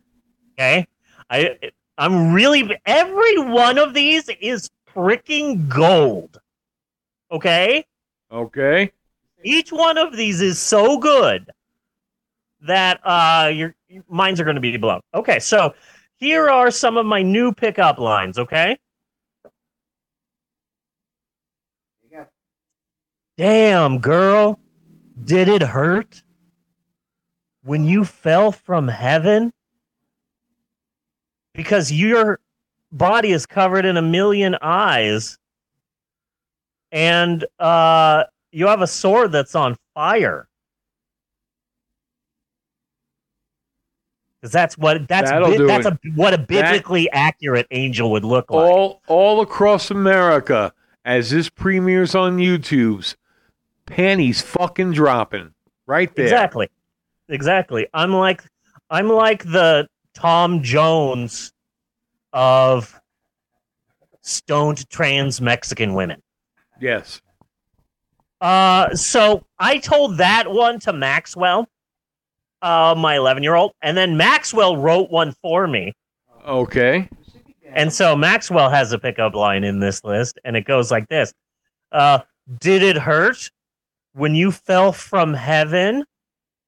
Okay. 0.59 0.87
I 1.31 1.57
I'm 1.97 2.33
really 2.33 2.77
every 2.87 3.39
one 3.39 3.79
of 3.79 3.95
these 3.95 4.29
is 4.41 4.69
freaking 4.95 5.69
gold. 5.69 6.39
Okay? 7.31 7.85
Okay. 8.31 8.93
Each 9.45 9.71
one 9.73 9.99
of 9.99 10.17
these 10.17 10.41
is 10.41 10.59
so 10.59 10.99
good 10.99 11.51
that 12.63 13.01
uh 13.05 13.49
your 13.55 13.75
your 13.89 14.05
minds 14.09 14.41
are 14.41 14.45
going 14.45 14.57
to 14.57 14.61
be 14.61 14.77
blown. 14.77 15.01
Okay, 15.15 15.39
so 15.39 15.75
here 16.17 16.51
are 16.51 16.71
some 16.71 16.97
of 16.97 17.07
my 17.07 17.23
new 17.23 17.53
pickup 17.53 17.99
lines, 17.99 18.39
okay? 18.39 18.77
You 22.03 22.11
got 22.19 22.29
Damn, 23.39 24.01
girl. 24.01 24.61
Did 25.25 25.49
it 25.49 25.63
hurt? 25.63 26.23
when 27.69 27.85
you 27.85 28.03
fell 28.05 28.51
from 28.51 28.89
heaven? 28.89 29.53
Because 31.53 31.93
your 31.93 32.41
body 32.91 33.33
is 33.33 33.45
covered 33.45 33.85
in 33.85 33.99
a 33.99 34.03
million 34.03 34.57
eyes. 34.63 35.39
And 36.91 37.45
uh 37.59 38.25
you 38.51 38.67
have 38.67 38.81
a 38.81 38.87
sword 38.87 39.33
that's 39.33 39.55
on 39.55 39.77
fire. 39.95 40.49
Because 44.41 44.53
that's 44.53 44.79
what 44.79 45.07
that's 45.07 45.31
bi- 45.31 45.59
that's 45.67 45.87
a 45.87 45.99
what 46.15 46.33
a 46.33 46.39
biblically 46.39 47.11
accurate 47.11 47.67
angel 47.71 48.11
would 48.13 48.25
look 48.25 48.51
like. 48.51 48.65
All 48.65 49.03
all 49.09 49.43
across 49.43 49.91
America 49.91 50.73
as 51.05 51.31
this 51.31 51.51
premieres 51.51 52.15
on 52.15 52.39
YouTube's 52.39 53.17
panties 53.89 54.41
fucking 54.41 54.93
dropping 54.93 55.53
right 55.87 56.15
there. 56.15 56.27
Exactly. 56.27 56.69
Exactly. 57.29 57.87
I'm 57.93 58.13
like 58.13 58.43
I'm 58.91 59.09
like 59.09 59.45
the 59.45 59.89
Tom 60.15 60.63
Jones 60.63 61.53
of 62.33 62.99
stoned 64.23 64.89
trans 64.91 65.41
Mexican 65.41 65.95
women. 65.95 66.23
Yes. 66.81 67.21
Uh 68.41 68.95
so 68.95 69.45
I 69.59 69.79
told 69.79 70.19
that 70.19 70.51
one 70.51 70.79
to 70.81 70.93
Maxwell, 70.93 71.69
uh 72.63 72.95
my 72.97 73.17
11-year-old, 73.17 73.73
and 73.83 73.97
then 73.97 74.17
Maxwell 74.17 74.77
wrote 74.77 75.11
one 75.11 75.33
for 75.43 75.67
me. 75.67 75.93
Okay. 76.47 77.09
And 77.71 77.93
so 77.93 78.17
Maxwell 78.17 78.71
has 78.71 78.93
a 78.93 78.99
pickup 78.99 79.35
line 79.35 79.65
in 79.65 79.81
this 79.81 80.03
list 80.05 80.39
and 80.45 80.57
it 80.57 80.65
goes 80.65 80.91
like 80.91 81.09
this. 81.09 81.35
Uh 81.93 82.21
did 82.61 82.83
it 82.83 82.97
hurt 82.97 83.51
when 84.13 84.35
you 84.35 84.51
fell 84.51 84.93
from 84.93 85.35
heaven? 85.35 86.05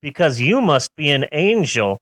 Because 0.03 0.41
you 0.41 0.61
must 0.61 0.95
be 0.97 1.11
an 1.11 1.27
angel. 1.33 2.01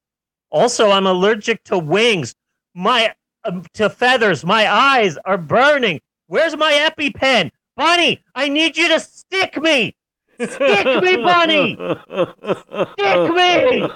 Also, 0.50 0.90
I'm 0.90 1.06
allergic 1.06 1.64
to 1.64 1.78
wings. 1.78 2.34
My 2.74 3.14
um, 3.44 3.64
to 3.74 3.90
feathers. 3.90 4.44
My 4.44 4.70
eyes 4.70 5.18
are 5.24 5.38
burning. 5.38 6.00
Where's 6.26 6.56
my 6.56 6.72
EpiPen? 6.90 7.50
Bunny, 7.76 8.22
I 8.34 8.48
need 8.48 8.76
you 8.76 8.88
to 8.88 9.00
stick 9.00 9.60
me. 9.60 9.94
Stick 10.40 11.02
me, 11.02 11.16
Bunny. 11.16 11.74
Stick 11.74 13.32
me. 13.34 13.88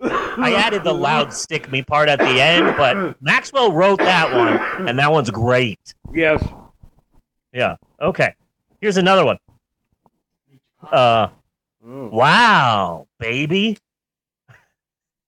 I 0.00 0.54
added 0.54 0.84
the 0.84 0.94
loud 0.94 1.32
stick 1.32 1.70
me 1.70 1.82
part 1.82 2.08
at 2.08 2.18
the 2.18 2.40
end, 2.40 2.74
but 2.76 3.20
Maxwell 3.20 3.72
wrote 3.72 3.98
that 3.98 4.32
one, 4.34 4.88
and 4.88 4.98
that 4.98 5.10
one's 5.10 5.30
great. 5.30 5.94
Yes. 6.14 6.46
Yeah. 7.52 7.76
Okay. 8.00 8.34
Here's 8.80 8.96
another 8.96 9.24
one. 9.24 9.38
Uh, 10.82 11.28
wow, 11.82 13.06
baby. 13.18 13.76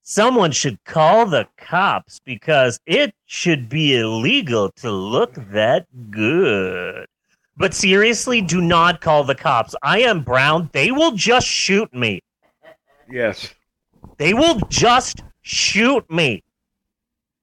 Someone 0.02 0.52
should 0.52 0.82
call 0.84 1.26
the 1.26 1.46
cops 1.56 2.20
because 2.24 2.80
it 2.86 3.14
should 3.26 3.68
be 3.68 3.96
illegal 3.96 4.70
to 4.76 4.90
look 4.90 5.34
that 5.52 5.86
good. 6.10 7.06
But 7.56 7.74
seriously, 7.74 8.40
do 8.40 8.60
not 8.60 9.00
call 9.00 9.24
the 9.24 9.34
cops. 9.34 9.74
I 9.82 10.00
am 10.00 10.22
brown. 10.22 10.70
They 10.72 10.90
will 10.90 11.12
just 11.12 11.46
shoot 11.46 11.92
me. 11.92 12.22
Yes. 13.10 13.52
They 14.16 14.34
will 14.34 14.60
just 14.68 15.22
shoot 15.42 16.08
me 16.10 16.42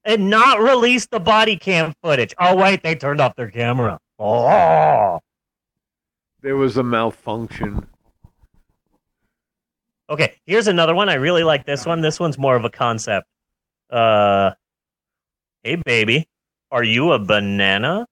and 0.04 0.30
not 0.30 0.60
release 0.60 1.06
the 1.06 1.20
body 1.20 1.56
cam 1.56 1.94
footage. 2.02 2.34
Oh, 2.38 2.56
wait, 2.56 2.82
they 2.82 2.94
turned 2.94 3.20
off 3.20 3.36
their 3.36 3.50
camera. 3.50 3.98
Oh. 4.18 5.20
There 6.40 6.56
was 6.56 6.76
a 6.76 6.82
malfunction. 6.82 7.86
Okay, 10.10 10.34
here's 10.46 10.68
another 10.68 10.94
one. 10.94 11.08
I 11.08 11.14
really 11.14 11.44
like 11.44 11.66
this 11.66 11.84
one. 11.84 12.00
This 12.00 12.18
one's 12.18 12.38
more 12.38 12.56
of 12.56 12.64
a 12.64 12.70
concept. 12.70 13.26
Uh, 13.90 14.52
hey, 15.62 15.76
baby, 15.76 16.28
are 16.70 16.82
you 16.84 17.12
a 17.12 17.18
banana? 17.18 18.06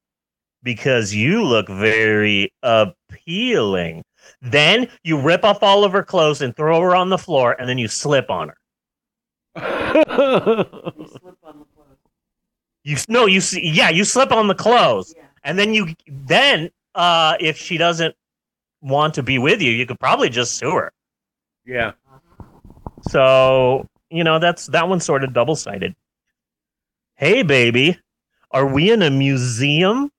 Because 0.63 1.15
you 1.15 1.43
look 1.45 1.69
very 1.69 2.53
appealing. 2.63 4.03
Then 4.43 4.89
you 5.05 5.19
rip 5.21 5.45
off 5.45 5.63
all 5.63 5.85
of 5.85 5.93
her 5.93 6.03
clothes 6.03 6.43
and 6.43 6.55
throw 6.57 6.81
her 6.81 6.97
on 6.97 7.09
the 7.09 7.19
floor, 7.19 7.55
and 7.59 7.69
then 7.69 7.79
you 7.79 7.89
slip 7.89 8.29
on 8.31 8.49
her. 8.49 8.57
You 10.97 11.07
slip 11.09 11.37
on 11.45 11.59
the 11.61 11.65
clothes. 11.75 11.99
You 12.85 12.95
s- 12.97 13.09
no, 13.09 13.27
you 13.27 13.41
see, 13.41 13.67
yeah, 13.71 13.89
you 13.91 14.05
slip 14.05 14.33
on 14.33 14.49
the 14.49 14.55
clothes, 14.55 15.15
Yeah. 15.17 15.23
and 15.45 15.59
then 15.59 15.73
you 15.73 15.95
then 16.09 16.71
uh, 16.97 17.37
if 17.39 17.57
she 17.57 17.77
doesn't 17.79 18.15
want 18.83 19.15
to 19.15 19.23
be 19.23 19.39
with 19.39 19.63
you, 19.63 19.71
you 19.71 19.87
could 19.87 20.01
probably 20.01 20.29
just 20.29 20.57
sue 20.57 20.73
her. 20.73 20.93
yeah. 21.65 21.93
So, 23.11 23.87
you 24.11 24.25
know, 24.25 24.39
that's 24.39 24.67
that 24.69 24.89
one's 24.89 25.05
sort 25.05 25.23
of 25.23 25.33
double 25.33 25.55
sided. 25.55 25.95
Hey, 27.15 27.43
baby, 27.43 27.99
are 28.51 28.67
we 28.67 28.91
in 28.91 29.03
a 29.03 29.11
museum? 29.11 30.11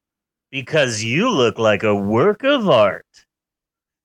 Because 0.52 1.04
you 1.04 1.30
look 1.30 1.60
like 1.60 1.84
a 1.84 1.94
work 1.96 2.44
of 2.44 2.70
art. 2.70 3.06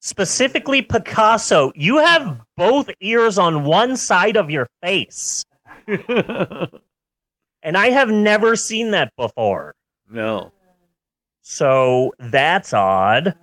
Specifically, 0.01 0.83
Picasso, 0.83 1.71
you 1.77 1.99
have 1.99 2.41
both 2.57 2.91
ears 3.01 3.39
on 3.39 3.63
one 3.65 3.97
side 3.97 4.37
of 4.37 4.51
your 4.51 4.67
face. 4.83 5.45
And 7.65 7.77
I 7.77 7.91
have 7.91 8.09
never 8.11 8.57
seen 8.57 8.91
that 8.91 9.13
before. 9.17 9.75
no. 10.11 10.53
So 11.42 12.12
that's 12.18 12.72
odd. 12.72 13.35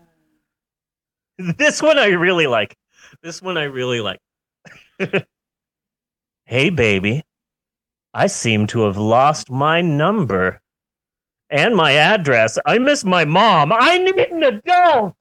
This 1.37 1.81
one 1.81 1.97
I 1.97 2.07
really 2.07 2.47
like. 2.47 2.75
This 3.21 3.41
one 3.41 3.57
I 3.57 3.63
really 3.63 4.01
like. 4.01 4.19
hey, 6.45 6.69
baby. 6.69 7.23
I 8.13 8.27
seem 8.27 8.67
to 8.67 8.81
have 8.81 8.97
lost 8.97 9.49
my 9.49 9.81
number 9.81 10.61
and 11.49 11.75
my 11.75 11.93
address. 11.93 12.57
I 12.65 12.77
miss 12.77 13.05
my 13.05 13.25
mom. 13.25 13.71
I 13.71 13.97
need 13.97 14.17
an 14.17 14.43
adult. 14.43 15.15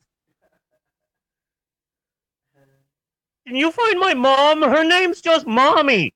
Can 3.46 3.56
you 3.56 3.70
find 3.70 3.98
my 3.98 4.14
mom? 4.14 4.62
Her 4.62 4.84
name's 4.84 5.20
just 5.20 5.46
Mommy. 5.46 6.12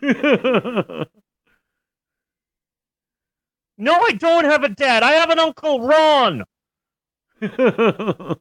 No, 3.78 3.94
I 3.94 4.12
don't 4.12 4.44
have 4.44 4.64
a 4.64 4.68
dad. 4.68 5.02
I 5.02 5.12
have 5.12 5.30
an 5.30 5.38
Uncle 5.38 5.80
Ron. 5.86 6.44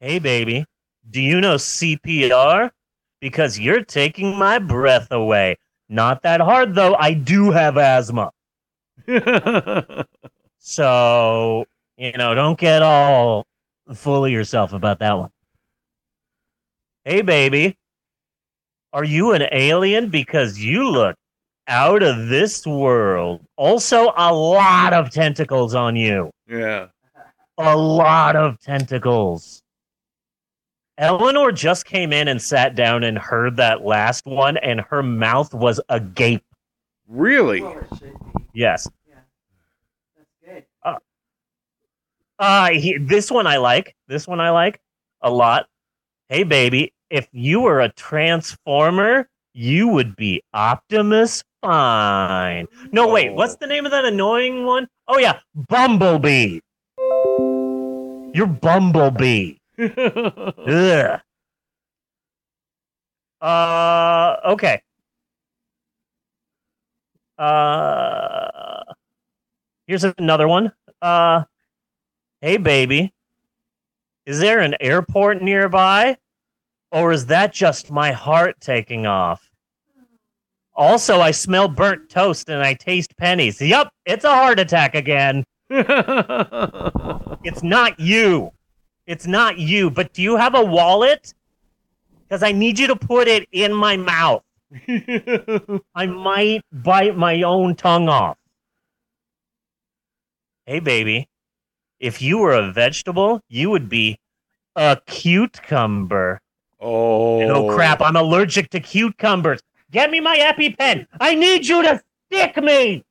Hey, 0.00 0.20
baby, 0.20 0.64
do 1.10 1.20
you 1.20 1.40
know 1.40 1.56
CPR? 1.56 2.70
Because 3.20 3.58
you're 3.58 3.82
taking 3.82 4.38
my 4.38 4.60
breath 4.60 5.10
away. 5.10 5.56
Not 5.88 6.22
that 6.22 6.40
hard, 6.40 6.76
though. 6.76 6.94
I 6.94 7.14
do 7.14 7.50
have 7.50 7.76
asthma. 7.76 8.30
So, 10.60 11.64
you 11.96 12.12
know, 12.12 12.34
don't 12.34 12.58
get 12.58 12.82
all 12.82 13.46
full 13.94 14.24
of 14.24 14.30
yourself 14.30 14.72
about 14.72 14.98
that 14.98 15.16
one. 15.16 15.30
Hey, 17.04 17.22
baby, 17.22 17.76
are 18.92 19.04
you 19.04 19.32
an 19.32 19.46
alien? 19.50 20.10
Because 20.10 20.58
you 20.58 20.90
look 20.90 21.16
out 21.68 22.02
of 22.02 22.28
this 22.28 22.66
world. 22.66 23.44
Also, 23.56 24.12
a 24.16 24.34
lot 24.34 24.92
of 24.92 25.10
tentacles 25.10 25.74
on 25.74 25.94
you 25.94 26.30
yeah. 26.48 26.86
a 27.58 27.76
lot 27.76 28.36
of 28.36 28.58
tentacles. 28.60 29.62
Eleanor 30.96 31.52
just 31.52 31.84
came 31.84 32.12
in 32.12 32.26
and 32.26 32.42
sat 32.42 32.74
down 32.74 33.04
and 33.04 33.16
heard 33.16 33.56
that 33.56 33.84
last 33.84 34.26
one, 34.26 34.56
and 34.56 34.80
her 34.80 35.02
mouth 35.02 35.54
was 35.54 35.80
agape. 35.88 36.42
Really? 37.06 37.62
Well, 37.62 37.78
it 37.78 37.98
should. 37.98 38.16
Yes. 38.52 38.88
That's 40.16 40.30
good. 40.44 40.64
Uh, 42.40 42.70
he, 42.70 42.98
this 42.98 43.30
one 43.30 43.46
I 43.46 43.58
like. 43.58 43.94
This 44.08 44.26
one 44.26 44.40
I 44.40 44.50
like 44.50 44.80
a 45.22 45.30
lot. 45.30 45.68
Hey, 46.28 46.42
baby, 46.42 46.92
if 47.10 47.28
you 47.32 47.60
were 47.60 47.80
a 47.80 47.92
transformer, 47.92 49.28
you 49.58 49.88
would 49.88 50.14
be 50.14 50.40
Optimus 50.54 51.42
Fine. 51.62 52.68
No, 52.92 53.08
wait, 53.08 53.32
what's 53.32 53.56
the 53.56 53.66
name 53.66 53.84
of 53.84 53.90
that 53.90 54.04
annoying 54.04 54.64
one? 54.64 54.86
Oh, 55.08 55.18
yeah, 55.18 55.40
Bumblebee. 55.68 56.60
You're 58.32 58.46
Bumblebee. 58.46 59.54
Ugh. 59.78 61.20
Uh, 63.40 64.36
okay. 64.46 64.80
Uh, 67.36 68.82
here's 69.88 70.04
another 70.04 70.46
one. 70.46 70.72
Uh, 71.02 71.42
hey, 72.40 72.58
baby, 72.58 73.12
is 74.24 74.38
there 74.38 74.60
an 74.60 74.76
airport 74.80 75.42
nearby, 75.42 76.16
or 76.92 77.10
is 77.10 77.26
that 77.26 77.52
just 77.52 77.90
my 77.90 78.12
heart 78.12 78.54
taking 78.60 79.04
off? 79.06 79.47
Also, 80.78 81.20
I 81.20 81.32
smell 81.32 81.68
burnt 81.68 82.08
toast 82.08 82.48
and 82.48 82.62
I 82.62 82.72
taste 82.72 83.14
pennies. 83.18 83.60
Yup, 83.60 83.92
it's 84.06 84.24
a 84.24 84.34
heart 84.34 84.58
attack 84.58 84.94
again. 84.94 85.44
It's 87.44 87.62
not 87.62 87.98
you. 88.00 88.52
It's 89.06 89.26
not 89.26 89.58
you. 89.58 89.90
But 89.90 90.12
do 90.12 90.22
you 90.22 90.36
have 90.36 90.54
a 90.54 90.64
wallet? 90.64 91.34
because 92.28 92.42
I 92.42 92.52
need 92.52 92.78
you 92.78 92.86
to 92.88 92.96
put 92.96 93.26
it 93.26 93.48
in 93.52 93.72
my 93.72 93.96
mouth. 93.96 94.42
I 95.94 96.06
might 96.06 96.62
bite 96.72 97.16
my 97.16 97.42
own 97.42 97.74
tongue 97.74 98.08
off. 98.08 98.36
Hey, 100.66 100.80
baby, 100.80 101.26
if 101.98 102.20
you 102.20 102.38
were 102.38 102.52
a 102.52 102.70
vegetable, 102.70 103.40
you 103.48 103.70
would 103.70 103.88
be 103.88 104.18
a 104.76 105.00
cucumber. 105.06 106.40
oh. 106.80 107.40
Oh 107.42 107.74
crap! 107.74 108.02
I'm 108.02 108.16
allergic 108.16 108.68
to 108.70 108.80
cucumbers. 108.80 109.60
Get 109.90 110.10
me 110.10 110.20
my 110.20 110.36
EpiPen. 110.36 111.06
I 111.18 111.34
need 111.34 111.66
you 111.66 111.82
to 111.82 112.02
stick 112.26 112.56
me. 112.62 113.04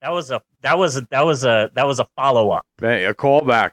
That 0.00 0.10
was 0.10 0.30
a 0.30 0.40
that 0.62 0.78
was 0.78 0.96
a, 0.96 1.06
that 1.10 1.24
was 1.24 1.44
a 1.44 1.70
that 1.74 1.86
was 1.86 1.98
a 1.98 2.06
follow 2.16 2.50
up. 2.50 2.66
Hey, 2.80 3.04
a 3.04 3.14
callback. 3.14 3.72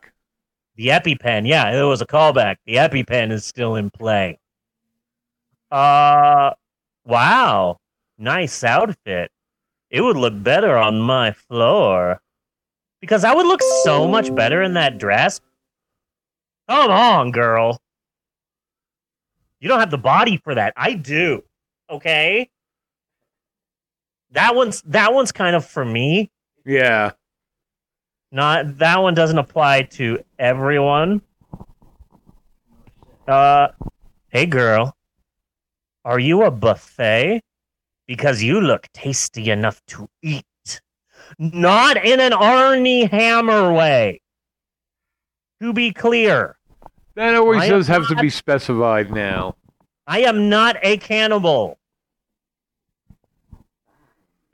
The 0.75 0.87
EpiPen, 0.87 1.47
yeah, 1.47 1.71
it 1.71 1.83
was 1.83 2.01
a 2.01 2.05
callback. 2.05 2.57
The 2.65 2.75
EpiPen 2.75 3.31
is 3.31 3.45
still 3.45 3.75
in 3.75 3.89
play. 3.89 4.39
Uh, 5.71 6.51
wow, 7.05 7.77
nice 8.17 8.63
outfit. 8.63 9.31
It 9.89 10.01
would 10.01 10.17
look 10.17 10.43
better 10.43 10.75
on 10.75 10.99
my 10.99 11.31
floor 11.31 12.21
because 12.99 13.23
I 13.23 13.33
would 13.33 13.45
look 13.45 13.61
so 13.83 14.07
much 14.07 14.33
better 14.35 14.63
in 14.63 14.73
that 14.73 14.97
dress. 14.97 15.39
Come 16.67 16.91
on, 16.91 17.31
girl. 17.31 17.79
You 19.65 19.69
don't 19.69 19.79
have 19.79 19.89
the 19.89 19.97
body 19.97 20.37
for 20.37 20.53
that. 20.53 20.73
I 20.77 20.93
do. 20.93 21.43
Okay. 21.89 22.51
That 24.29 24.53
one's 24.53 24.83
that 24.83 25.11
one's 25.11 25.31
kind 25.31 25.55
of 25.55 25.65
for 25.65 25.83
me. 25.83 26.29
Yeah. 26.67 27.13
Not 28.31 28.77
that 28.77 29.01
one 29.01 29.15
doesn't 29.15 29.39
apply 29.39 29.81
to 29.93 30.23
everyone. 30.37 31.23
Uh, 33.27 33.69
hey 34.27 34.45
girl, 34.45 34.95
are 36.03 36.19
you 36.19 36.43
a 36.43 36.51
buffet? 36.51 37.41
Because 38.05 38.43
you 38.43 38.61
look 38.61 38.87
tasty 38.93 39.49
enough 39.49 39.81
to 39.87 40.07
eat. 40.21 40.79
Not 41.39 42.05
in 42.05 42.19
an 42.19 42.33
Armie 42.33 43.05
Hammer 43.05 43.73
way. 43.73 44.21
To 45.59 45.73
be 45.73 45.91
clear, 45.91 46.55
That 47.15 47.35
always 47.35 47.63
I 47.63 47.69
does 47.69 47.87
have 47.87 48.07
to 48.09 48.15
be 48.15 48.29
specified 48.29 49.11
now. 49.11 49.55
I 50.05 50.21
am 50.21 50.49
not 50.49 50.77
a 50.83 50.97
cannibal. 50.97 51.79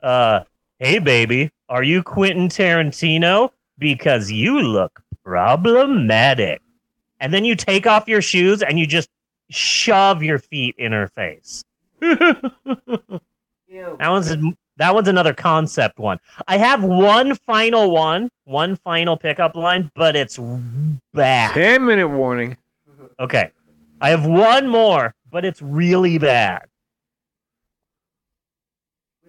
Uh, 0.02 0.40
hey 0.78 0.98
baby, 0.98 1.50
are 1.68 1.82
you 1.82 2.02
Quentin 2.02 2.48
Tarantino? 2.48 3.50
Because 3.78 4.30
you 4.30 4.60
look 4.60 5.02
problematic. 5.24 6.60
And 7.20 7.32
then 7.32 7.44
you 7.44 7.54
take 7.54 7.86
off 7.86 8.08
your 8.08 8.22
shoes 8.22 8.62
and 8.62 8.78
you 8.78 8.86
just 8.86 9.08
shove 9.50 10.22
your 10.22 10.38
feet 10.38 10.74
in 10.78 10.92
her 10.92 11.08
face. 11.08 11.64
Ew. 12.02 12.18
That 13.98 14.08
one's 14.08 14.30
that 14.82 14.96
one's 14.96 15.06
another 15.06 15.32
concept 15.32 16.00
one. 16.00 16.18
I 16.48 16.56
have 16.58 16.82
one 16.82 17.36
final 17.36 17.92
one, 17.92 18.28
one 18.46 18.74
final 18.74 19.16
pickup 19.16 19.54
line, 19.54 19.92
but 19.94 20.16
it's 20.16 20.40
bad. 21.14 21.54
10 21.54 21.84
minute 21.84 22.08
warning. 22.08 22.56
Okay. 23.20 23.52
I 24.00 24.10
have 24.10 24.26
one 24.26 24.66
more, 24.66 25.14
but 25.30 25.44
it's 25.44 25.62
really 25.62 26.18
bad. 26.18 26.62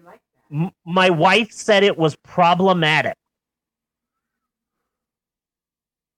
Like. 0.04 0.18
M- 0.50 0.72
my 0.84 1.08
wife 1.08 1.52
said 1.52 1.84
it 1.84 1.96
was 1.96 2.16
problematic. 2.16 3.14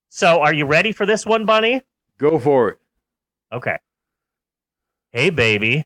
So, 0.09 0.41
are 0.41 0.55
you 0.55 0.65
ready 0.65 0.93
for 0.93 1.05
this 1.05 1.27
one, 1.27 1.45
Bunny? 1.45 1.83
Go 2.17 2.39
for 2.39 2.71
it. 2.71 2.79
Okay. 3.53 3.77
Hey, 5.13 5.29
baby. 5.29 5.85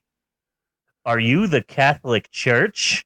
Are 1.05 1.19
you 1.19 1.49
the 1.49 1.63
Catholic 1.63 2.31
Church? 2.31 3.05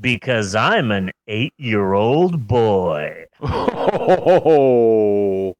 Because 0.00 0.54
I'm 0.54 0.90
an 0.90 1.10
eight 1.26 1.54
year 1.56 1.94
old 1.94 2.46
boy. 2.46 3.24
Oh. 3.40 5.54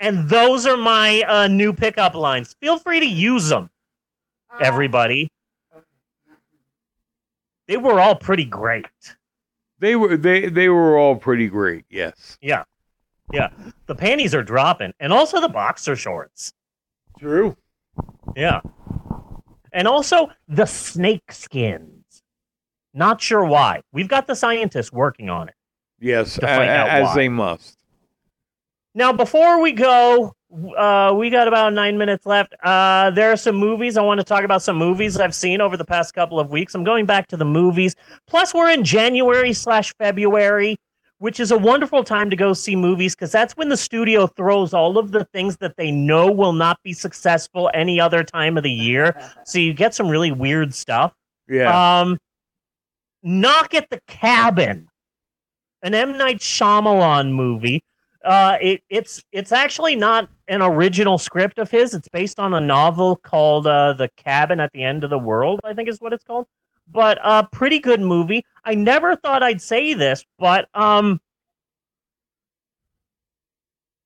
And 0.00 0.28
those 0.28 0.66
are 0.66 0.76
my 0.76 1.22
uh, 1.22 1.46
new 1.46 1.72
pickup 1.72 2.14
lines. 2.14 2.56
Feel 2.60 2.78
free 2.78 2.98
to 2.98 3.06
use 3.06 3.48
them, 3.48 3.70
Uh, 4.52 4.58
everybody. 4.60 5.30
They 7.68 7.76
were 7.76 8.00
all 8.00 8.16
pretty 8.16 8.44
great. 8.44 8.86
They 9.78 9.94
were 9.94 10.16
they 10.16 10.48
they 10.48 10.68
were 10.68 10.98
all 10.98 11.16
pretty 11.16 11.48
great. 11.48 11.84
Yes. 11.88 12.36
Yeah, 12.40 12.64
yeah. 13.32 13.50
The 13.86 13.94
panties 13.94 14.34
are 14.34 14.42
dropping, 14.42 14.92
and 14.98 15.12
also 15.12 15.40
the 15.40 15.48
boxer 15.48 15.94
shorts. 15.94 16.52
True. 17.18 17.56
Yeah. 18.36 18.60
And 19.72 19.88
also 19.88 20.30
the 20.48 20.66
snake 20.66 21.32
skins. 21.32 22.01
Not 22.94 23.20
sure 23.20 23.44
why. 23.44 23.80
We've 23.92 24.08
got 24.08 24.26
the 24.26 24.34
scientists 24.34 24.92
working 24.92 25.30
on 25.30 25.48
it. 25.48 25.54
Yes, 26.00 26.38
a- 26.38 26.48
as 26.48 27.04
why. 27.04 27.14
they 27.14 27.28
must. 27.28 27.78
Now, 28.94 29.12
before 29.12 29.60
we 29.62 29.72
go, 29.72 30.34
uh, 30.76 31.14
we 31.16 31.30
got 31.30 31.48
about 31.48 31.72
nine 31.72 31.96
minutes 31.96 32.26
left. 32.26 32.54
Uh, 32.62 33.10
there 33.10 33.32
are 33.32 33.36
some 33.36 33.56
movies. 33.56 33.96
I 33.96 34.02
want 34.02 34.20
to 34.20 34.24
talk 34.24 34.44
about 34.44 34.62
some 34.62 34.76
movies 34.76 35.18
I've 35.18 35.34
seen 35.34 35.62
over 35.62 35.78
the 35.78 35.84
past 35.84 36.12
couple 36.12 36.38
of 36.38 36.50
weeks. 36.50 36.74
I'm 36.74 36.84
going 36.84 37.06
back 37.06 37.28
to 37.28 37.36
the 37.38 37.44
movies. 37.44 37.94
Plus, 38.26 38.52
we're 38.52 38.70
in 38.70 38.84
January 38.84 39.54
slash 39.54 39.94
February, 39.98 40.76
which 41.18 41.40
is 41.40 41.52
a 41.52 41.56
wonderful 41.56 42.04
time 42.04 42.28
to 42.28 42.36
go 42.36 42.52
see 42.52 42.76
movies 42.76 43.14
because 43.14 43.32
that's 43.32 43.56
when 43.56 43.70
the 43.70 43.76
studio 43.78 44.26
throws 44.26 44.74
all 44.74 44.98
of 44.98 45.12
the 45.12 45.24
things 45.26 45.56
that 45.58 45.76
they 45.78 45.90
know 45.90 46.30
will 46.30 46.52
not 46.52 46.78
be 46.82 46.92
successful 46.92 47.70
any 47.72 47.98
other 47.98 48.22
time 48.22 48.58
of 48.58 48.62
the 48.62 48.70
year. 48.70 49.16
So 49.46 49.58
you 49.58 49.72
get 49.72 49.94
some 49.94 50.08
really 50.08 50.32
weird 50.32 50.74
stuff. 50.74 51.14
Yeah. 51.48 52.00
Um, 52.00 52.18
Knock 53.22 53.74
at 53.74 53.90
the 53.90 54.00
Cabin, 54.06 54.88
an 55.82 55.94
M 55.94 56.16
Night 56.18 56.38
Shyamalan 56.38 57.32
movie. 57.32 57.82
Uh, 58.24 58.56
it, 58.60 58.82
it's 58.88 59.22
it's 59.32 59.52
actually 59.52 59.96
not 59.96 60.28
an 60.48 60.62
original 60.62 61.18
script 61.18 61.58
of 61.58 61.70
his. 61.70 61.94
It's 61.94 62.08
based 62.08 62.38
on 62.38 62.54
a 62.54 62.60
novel 62.60 63.16
called 63.16 63.66
uh, 63.66 63.94
The 63.94 64.08
Cabin 64.16 64.60
at 64.60 64.72
the 64.72 64.82
End 64.82 65.04
of 65.04 65.10
the 65.10 65.18
World. 65.18 65.60
I 65.64 65.74
think 65.74 65.88
is 65.88 66.00
what 66.00 66.12
it's 66.12 66.24
called. 66.24 66.46
But 66.88 67.18
a 67.18 67.26
uh, 67.26 67.42
pretty 67.44 67.78
good 67.78 68.00
movie. 68.00 68.44
I 68.64 68.74
never 68.74 69.16
thought 69.16 69.42
I'd 69.42 69.62
say 69.62 69.94
this, 69.94 70.24
but 70.38 70.68
um, 70.74 71.20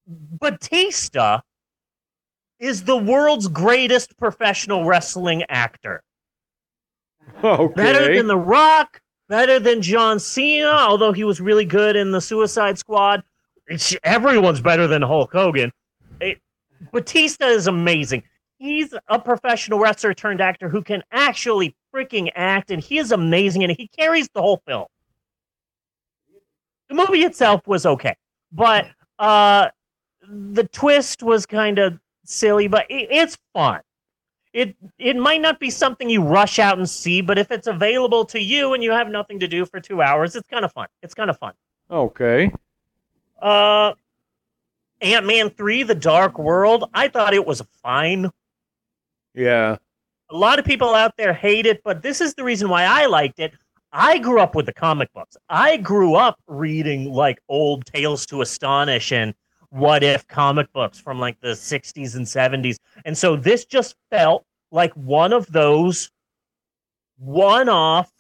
Batista 0.07 1.41
is 2.59 2.85
the 2.85 2.97
world's 2.97 3.49
greatest 3.49 4.17
professional 4.17 4.85
wrestling 4.85 5.43
actor 5.49 6.03
okay. 7.45 7.75
better 7.75 8.15
than 8.15 8.27
The 8.27 8.39
Rock, 8.39 9.01
better 9.29 9.59
than 9.59 9.83
John 9.83 10.19
Cena, 10.19 10.69
although 10.69 11.13
he 11.13 11.25
was 11.25 11.41
really 11.41 11.65
good 11.65 11.97
in 11.97 12.13
the 12.13 12.21
Suicide 12.21 12.79
Squad. 12.79 13.23
It's, 13.67 13.97
everyone's 14.05 14.61
better 14.61 14.87
than 14.87 15.03
Hulk 15.03 15.33
Hogan. 15.33 15.73
It, 16.21 16.41
Batista 16.93 17.47
is 17.47 17.67
amazing. 17.67 18.23
He's 18.59 18.95
a 19.09 19.19
professional 19.19 19.79
wrestler 19.79 20.15
turned 20.15 20.41
actor 20.41 20.69
who 20.69 20.83
can 20.83 21.03
actually 21.13 21.75
freaking 21.95 22.31
act, 22.35 22.71
and 22.71 22.83
he 22.83 22.99
is 22.99 23.13
amazing, 23.13 23.65
and 23.65 23.73
he 23.77 23.89
carries 23.89 24.29
the 24.35 24.41
whole 24.41 24.63
film. 24.67 24.87
The 26.89 26.95
movie 26.95 27.25
itself 27.25 27.67
was 27.67 27.85
okay, 27.85 28.17
but 28.53 28.87
uh, 29.19 29.69
the 30.29 30.65
twist 30.65 31.23
was 31.23 31.45
kind 31.45 31.79
of 31.79 31.99
silly, 32.25 32.69
but 32.69 32.87
it, 32.89 33.09
it's 33.11 33.37
fun 33.53 33.81
it 34.57 34.75
it 34.99 35.17
might 35.17 35.43
not 35.43 35.61
be 35.61 35.69
something 35.69 36.09
you 36.09 36.23
rush 36.23 36.59
out 36.59 36.79
and 36.79 36.89
see, 36.89 37.21
but 37.21 37.37
if 37.39 37.51
it's 37.51 37.67
available 37.67 38.25
to 38.25 38.41
you 38.41 38.73
and 38.73 38.83
you 38.83 38.91
have 38.91 39.09
nothing 39.09 39.39
to 39.41 39.47
do 39.47 39.67
for 39.67 39.81
two 39.81 40.01
hours, 40.01 40.35
it's 40.35 40.49
kind 40.49 40.65
of 40.65 40.73
fun. 40.73 40.89
It's 41.03 41.13
kind 41.13 41.29
of 41.29 41.39
fun. 41.39 41.53
okay. 41.91 42.51
Uh, 43.41 43.93
Ant 45.03 45.27
Man 45.27 45.51
three, 45.51 45.83
The 45.83 45.95
Dark 45.95 46.39
World. 46.39 46.89
I 46.95 47.09
thought 47.09 47.35
it 47.35 47.45
was 47.47 47.63
fine. 47.83 48.31
Yeah. 49.35 49.77
A 50.31 50.37
lot 50.37 50.59
of 50.59 50.65
people 50.65 50.95
out 50.95 51.13
there 51.19 51.35
hate 51.35 51.67
it, 51.67 51.83
but 51.85 52.01
this 52.01 52.23
is 52.23 52.33
the 52.33 52.43
reason 52.43 52.71
why 52.71 52.85
I 52.85 53.05
liked 53.05 53.39
it. 53.39 53.53
I 53.93 54.17
grew 54.17 54.41
up 54.41 54.55
with 54.55 54.65
the 54.65 54.73
comic 54.73 55.13
books. 55.13 55.37
I 55.51 55.77
grew 55.77 56.15
up 56.15 56.41
reading 56.47 57.13
like 57.13 57.41
old 57.51 57.85
Tales 57.85 58.25
to 58.27 58.41
Astonish 58.41 59.13
and 59.13 59.35
What 59.69 60.03
If 60.03 60.27
comic 60.29 60.73
books 60.73 60.99
from 60.99 61.21
like 61.21 61.39
the 61.41 61.49
60s 61.53 62.17
and 62.17 62.25
70s. 62.25 62.77
And 63.05 63.17
so 63.17 63.37
this 63.37 63.67
just 63.67 63.97
felt 64.11 64.46
like 64.71 64.93
one 64.95 65.33
of 65.33 65.47
those 65.53 66.11
one 67.19 67.69
off 67.69 68.11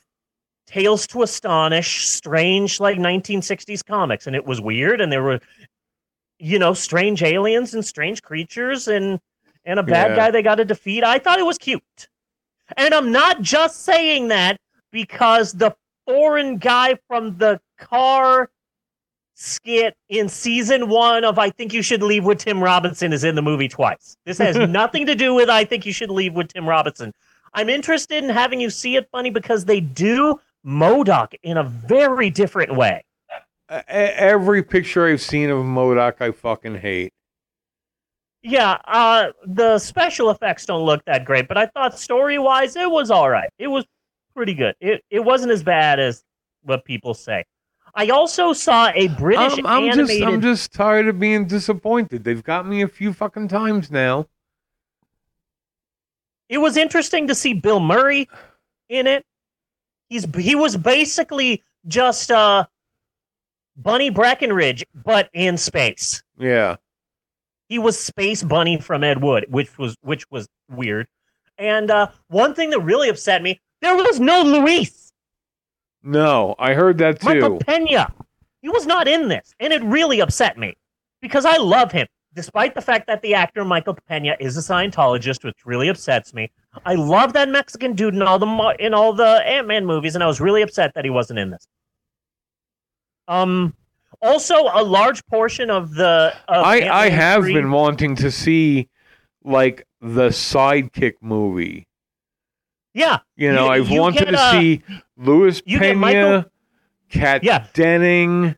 Tales 0.67 1.07
to 1.09 1.23
Astonish, 1.23 2.07
strange 2.09 2.81
like 2.81 2.99
1960s 2.99 3.85
comics. 3.85 4.27
And 4.27 4.35
it 4.35 4.45
was 4.45 4.61
weird. 4.61 5.01
And 5.01 5.13
there 5.13 5.23
were, 5.23 5.39
you 6.39 6.59
know, 6.59 6.75
strange 6.75 7.23
aliens 7.23 7.75
and 7.75 7.85
strange 7.85 8.23
creatures 8.23 8.89
and 8.89 9.21
and 9.65 9.79
a 9.81 9.83
bad 9.83 10.11
Yeah. 10.13 10.17
guy 10.17 10.31
they 10.31 10.43
got 10.43 10.57
to 10.57 10.65
defeat. 10.65 11.05
I 11.05 11.19
thought 11.19 11.39
it 11.39 11.47
was 11.47 11.59
cute. 11.59 11.83
And 12.77 12.95
I'm 12.95 13.13
not 13.13 13.43
just 13.43 13.83
saying 13.85 14.29
that 14.29 14.57
because 14.93 15.53
the 15.53 15.75
foreign 16.07 16.59
guy 16.59 16.97
from 17.09 17.37
the 17.39 17.61
car 17.79 18.51
skit 19.38 19.94
in 20.09 20.29
season 20.29 20.88
one 20.88 21.22
of 21.22 21.38
I 21.38 21.51
Think 21.51 21.72
You 21.72 21.83
Should 21.83 22.03
Leave 22.03 22.25
with 22.25 22.38
Tim 22.38 22.62
Robinson 22.62 23.12
is 23.12 23.22
in 23.22 23.35
the 23.35 23.42
movie 23.42 23.68
twice. 23.68 24.16
This 24.25 24.38
has 24.38 24.57
nothing 24.70 25.07
to 25.07 25.14
do 25.14 25.35
with 25.35 25.49
I 25.51 25.64
Think 25.64 25.85
You 25.87 25.92
Should 25.92 26.11
Leave 26.11 26.35
with 26.35 26.49
Tim 26.49 26.68
Robinson. 26.68 27.12
I'm 27.55 27.68
interested 27.68 28.25
in 28.25 28.31
having 28.31 28.61
you 28.61 28.70
see 28.70 28.96
it 28.96 29.09
funny 29.12 29.31
because 29.31 29.64
they 29.66 29.81
do 29.81 30.40
MODOK 30.64 31.35
in 31.42 31.59
a 31.59 31.62
very 31.64 32.31
different 32.31 32.75
way. 32.75 33.05
E- 33.70 33.75
Every 33.88 34.62
picture 34.62 35.07
I've 35.07 35.20
seen 35.22 35.51
of 35.51 35.59
MODOK, 35.64 36.20
I 36.20 36.31
fucking 36.33 36.79
hate. 36.79 37.12
Yeah, 38.42 38.79
uh, 38.87 39.33
the 39.44 39.79
special 39.79 40.31
effects 40.31 40.66
don't 40.66 40.85
look 40.85 41.05
that 41.07 41.25
great, 41.25 41.49
but 41.49 41.59
I 41.59 41.66
thought 41.66 41.99
story 41.99 42.38
wise 42.38 42.77
it 42.77 42.90
was 42.90 43.11
all 43.11 43.29
right. 43.29 43.51
It 43.59 43.66
was 43.66 43.85
pretty 44.35 44.55
good. 44.55 44.77
It 44.81 45.03
it 45.11 45.20
wasn't 45.20 45.51
as 45.53 45.62
bad 45.64 45.99
as 45.99 46.22
what 46.62 46.85
people 46.85 47.12
say. 47.12 47.44
I 47.97 48.11
also 48.11 48.53
saw 48.53 48.91
a 48.95 49.09
British 49.09 49.59
I'm, 49.59 49.67
I'm 49.67 49.93
just. 49.93 50.23
I'm 50.23 50.41
just 50.43 50.73
tired 50.73 51.09
of 51.09 51.19
being 51.19 51.47
disappointed. 51.47 52.25
They've 52.25 52.45
got 52.45 52.67
me 52.67 52.83
a 52.83 52.89
few 52.89 53.13
fucking 53.13 53.49
times 53.49 53.91
now. 53.91 54.27
it 56.49 56.59
was 56.59 56.77
interesting 56.77 57.27
to 57.29 57.35
see 57.35 57.55
Bill 57.55 57.81
Murray 57.81 58.29
in 58.89 59.07
it. 59.07 59.25
He's 60.09 60.27
he 60.37 60.55
was 60.55 60.77
basically 60.77 61.63
just 61.89 62.31
uh, 62.31 62.67
Bunny 63.77 64.11
Breckinridge, 64.11 64.85
but 64.95 65.29
in 65.33 65.57
space. 65.57 66.23
Yeah. 66.39 66.77
He 67.69 67.79
was 67.81 67.99
Space 67.99 68.45
Bunny 68.45 68.81
from 68.81 69.03
Ed 69.03 69.23
Wood, 69.23 69.47
which 69.49 69.77
was 69.79 69.97
which 70.03 70.31
was 70.31 70.47
weird. 70.71 71.09
And 71.59 71.91
uh, 71.91 72.09
one 72.29 72.55
thing 72.55 72.71
that 72.71 72.81
really 72.81 73.09
upset 73.09 73.43
me, 73.43 73.61
there 73.81 73.97
was 73.97 74.21
no 74.21 74.43
Luis. 74.43 75.06
No, 76.07 76.55
I 76.59 76.73
heard 76.75 76.99
that 76.99 77.21
too. 77.21 77.27
Michael. 77.40 77.59
Pena. 77.59 78.12
He 78.62 78.69
was 78.69 78.87
not 78.87 79.09
in 79.09 79.29
this, 79.29 79.53
and 79.61 79.73
it 79.73 79.83
really 79.83 80.21
upset 80.21 80.57
me 80.57 80.75
because 81.21 81.45
I 81.45 81.57
love 81.57 81.90
him, 81.92 82.07
despite 82.33 82.75
the 82.77 82.81
fact 82.81 83.07
that 83.09 83.23
the 83.23 83.35
actor 83.35 83.64
Michael 83.64 83.99
Pena 84.09 84.37
is 84.40 84.57
a 84.57 84.61
Scientologist, 84.61 85.45
which 85.45 85.57
really 85.64 85.88
upsets 85.88 86.33
me. 86.33 86.51
I 86.85 86.95
love 86.95 87.33
that 87.33 87.49
Mexican 87.49 87.95
dude 87.95 88.14
in 88.14 88.23
all 88.23 88.38
the 88.38 88.77
in 88.79 88.95
all 88.95 89.12
the 89.12 89.42
Ant 89.47 89.66
Man 89.66 89.85
movies, 89.85 90.14
and 90.14 90.23
I 90.23 90.27
was 90.29 90.40
really 90.40 90.62
upset 90.62 90.92
that 90.95 91.05
he 91.05 91.11
wasn't 91.11 91.38
in 91.40 91.51
this. 91.51 91.66
Um, 93.29 93.75
also 94.23 94.55
a 94.73 94.83
large 94.83 95.25
portion 95.27 95.71
of 95.71 95.95
the 95.95 96.33
of 96.49 96.64
I, 96.64 96.88
I 96.88 97.09
have 97.09 97.42
3 97.42 97.53
been 97.55 97.71
wanting 97.73 98.14
to 98.16 98.31
see 98.31 98.88
like 99.45 99.87
the 100.01 100.29
sidekick 100.29 101.14
movie. 101.21 101.87
yeah 102.95 103.19
You 103.37 103.53
know, 103.53 103.66
You- 103.66 103.71
I've 103.73 103.88
you 103.88 104.01
wanted 104.01 104.25
get, 104.27 104.31
to 104.33 104.38
uh, 104.40 104.51
see 104.53 104.83
Louis 105.17 105.63
you 105.65 105.79
Pena, 105.79 105.95
Michael- 105.99 106.45
Kat 107.09 107.45
Yeah. 107.45 107.67
Denning, 107.73 108.57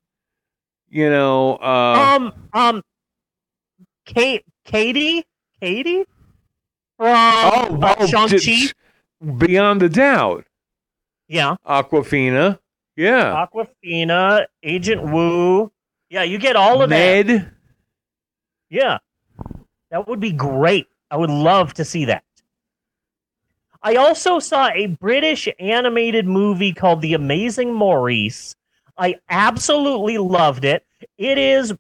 you 0.89 1.11
know, 1.11 1.57
uh, 1.57 2.17
um 2.17 2.33
um 2.53 2.83
Kate 4.07 4.45
Katie? 4.65 5.25
Katie? 5.61 6.05
From 6.97 7.07
oh, 7.09 7.79
uh, 7.83 7.95
oh, 7.99 8.07
Shang 8.07 8.29
Chi 8.29 8.73
Beyond 9.37 9.83
a 9.83 9.89
Doubt, 9.89 10.47
yeah. 11.29 11.57
Awkwafina, 11.67 12.59
yeah, 12.97 13.47
Awkwafina 13.47 14.47
Agent 14.63 15.03
Wu. 15.03 15.71
Yeah 16.11 16.23
you 16.23 16.39
get 16.39 16.57
all 16.57 16.83
of 16.83 16.91
that. 16.91 17.53
Yeah. 18.71 18.99
That 19.91 20.07
would 20.09 20.21
be 20.21 20.33
great. 20.33 20.87
I 21.11 21.17
would 21.17 21.31
love 21.31 21.73
to 21.75 21.85
see 21.85 22.05
that 22.07 22.23
I 23.89 23.95
also 23.95 24.39
saw 24.39 24.69
a 24.69 24.85
British 24.85 25.49
animated 25.59 26.27
movie 26.27 26.75
called 26.75 27.01
The 27.01 27.15
Amazing 27.15 27.73
Maurice. 27.73 28.55
I 28.99 29.15
absolutely 29.31 30.19
loved 30.19 30.67
it. 30.67 30.85
It 31.17 31.39
is 31.39 31.73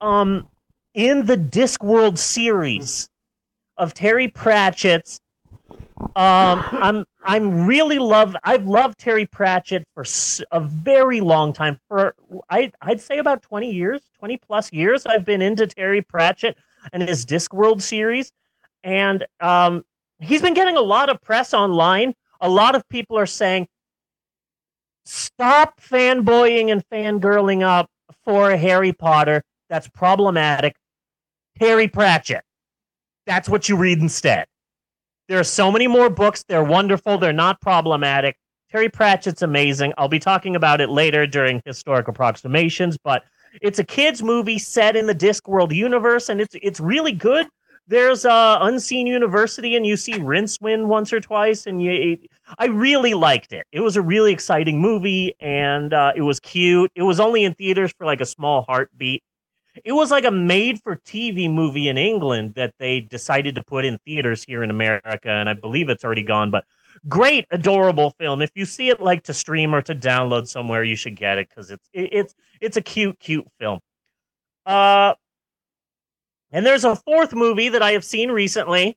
um 0.00 0.48
in 0.94 1.26
the 1.26 1.36
Discworld 1.36 2.18
series 2.18 3.08
of 3.76 3.94
Terry 3.94 4.26
Pratchett's. 4.26 5.20
Um, 6.16 6.64
I'm 6.72 7.04
I'm 7.22 7.68
really 7.68 8.00
love 8.00 8.34
I've 8.42 8.66
loved 8.66 8.98
Terry 8.98 9.26
Pratchett 9.26 9.84
for 9.94 10.04
a 10.50 10.58
very 10.58 11.20
long 11.20 11.52
time. 11.52 11.78
For 11.86 12.16
I 12.50 12.72
I'd 12.82 13.00
say 13.00 13.18
about 13.18 13.42
20 13.42 13.70
years, 13.70 14.00
20 14.18 14.38
plus 14.38 14.72
years. 14.72 15.06
I've 15.06 15.24
been 15.24 15.40
into 15.40 15.68
Terry 15.68 16.02
Pratchett 16.02 16.58
and 16.92 17.08
his 17.08 17.24
Discworld 17.24 17.80
series, 17.80 18.32
and 18.82 19.24
um, 19.38 19.84
he's 20.24 20.42
been 20.42 20.54
getting 20.54 20.76
a 20.76 20.82
lot 20.82 21.08
of 21.08 21.20
press 21.22 21.54
online. 21.54 22.14
A 22.40 22.48
lot 22.48 22.74
of 22.74 22.88
people 22.88 23.18
are 23.18 23.26
saying, 23.26 23.68
stop 25.04 25.80
fanboying 25.80 26.70
and 26.70 26.82
fangirling 26.88 27.62
up 27.62 27.88
for 28.24 28.56
Harry 28.56 28.92
Potter. 28.92 29.42
That's 29.68 29.88
problematic. 29.88 30.76
Harry 31.60 31.88
Pratchett. 31.88 32.42
That's 33.26 33.48
what 33.48 33.68
you 33.68 33.76
read 33.76 33.98
instead. 34.00 34.46
There 35.28 35.38
are 35.38 35.44
so 35.44 35.70
many 35.70 35.86
more 35.86 36.10
books. 36.10 36.44
They're 36.46 36.64
wonderful. 36.64 37.16
They're 37.18 37.32
not 37.32 37.60
problematic. 37.60 38.36
Terry 38.70 38.88
Pratchett's 38.88 39.42
amazing. 39.42 39.94
I'll 39.96 40.08
be 40.08 40.18
talking 40.18 40.56
about 40.56 40.80
it 40.80 40.90
later 40.90 41.26
during 41.26 41.62
historic 41.64 42.08
approximations, 42.08 42.98
but 43.02 43.22
it's 43.62 43.78
a 43.78 43.84
kids 43.84 44.22
movie 44.22 44.58
set 44.58 44.96
in 44.96 45.06
the 45.06 45.14
Discworld 45.14 45.72
universe, 45.72 46.28
and 46.28 46.40
it's 46.40 46.56
it's 46.60 46.80
really 46.80 47.12
good. 47.12 47.46
There's 47.86 48.24
uh, 48.24 48.58
Unseen 48.62 49.06
University, 49.06 49.76
and 49.76 49.86
you 49.86 49.96
see 49.96 50.14
Rincewind 50.14 50.86
once 50.86 51.12
or 51.12 51.20
twice, 51.20 51.66
and 51.66 51.82
you, 51.82 52.16
I 52.58 52.66
really 52.66 53.12
liked 53.12 53.52
it. 53.52 53.66
It 53.72 53.80
was 53.80 53.96
a 53.96 54.02
really 54.02 54.32
exciting 54.32 54.80
movie, 54.80 55.34
and 55.38 55.92
uh, 55.92 56.12
it 56.16 56.22
was 56.22 56.40
cute. 56.40 56.90
It 56.94 57.02
was 57.02 57.20
only 57.20 57.44
in 57.44 57.52
theaters 57.54 57.92
for 57.96 58.06
like 58.06 58.22
a 58.22 58.26
small 58.26 58.62
heartbeat. 58.62 59.22
It 59.84 59.92
was 59.92 60.10
like 60.10 60.24
a 60.24 60.30
made-for-TV 60.30 61.52
movie 61.52 61.88
in 61.88 61.98
England 61.98 62.54
that 62.54 62.74
they 62.78 63.00
decided 63.00 63.56
to 63.56 63.64
put 63.64 63.84
in 63.84 63.98
theaters 64.06 64.44
here 64.44 64.62
in 64.62 64.70
America, 64.70 65.28
and 65.28 65.48
I 65.48 65.54
believe 65.54 65.90
it's 65.90 66.04
already 66.04 66.22
gone. 66.22 66.50
But 66.50 66.64
great, 67.08 67.46
adorable 67.50 68.14
film. 68.18 68.40
If 68.40 68.52
you 68.54 68.64
see 68.64 68.88
it 68.88 69.00
like 69.00 69.24
to 69.24 69.34
stream 69.34 69.74
or 69.74 69.82
to 69.82 69.94
download 69.94 70.48
somewhere, 70.48 70.84
you 70.84 70.96
should 70.96 71.16
get 71.16 71.36
it 71.38 71.48
because 71.50 71.70
it's 71.70 71.88
it, 71.92 72.08
it's 72.12 72.34
it's 72.62 72.76
a 72.78 72.82
cute, 72.82 73.18
cute 73.18 73.46
film. 73.58 73.80
Uh, 74.64 75.14
and 76.54 76.64
there's 76.64 76.84
a 76.84 76.94
fourth 76.94 77.34
movie 77.34 77.68
that 77.68 77.82
I 77.82 77.90
have 77.92 78.04
seen 78.04 78.30
recently 78.30 78.96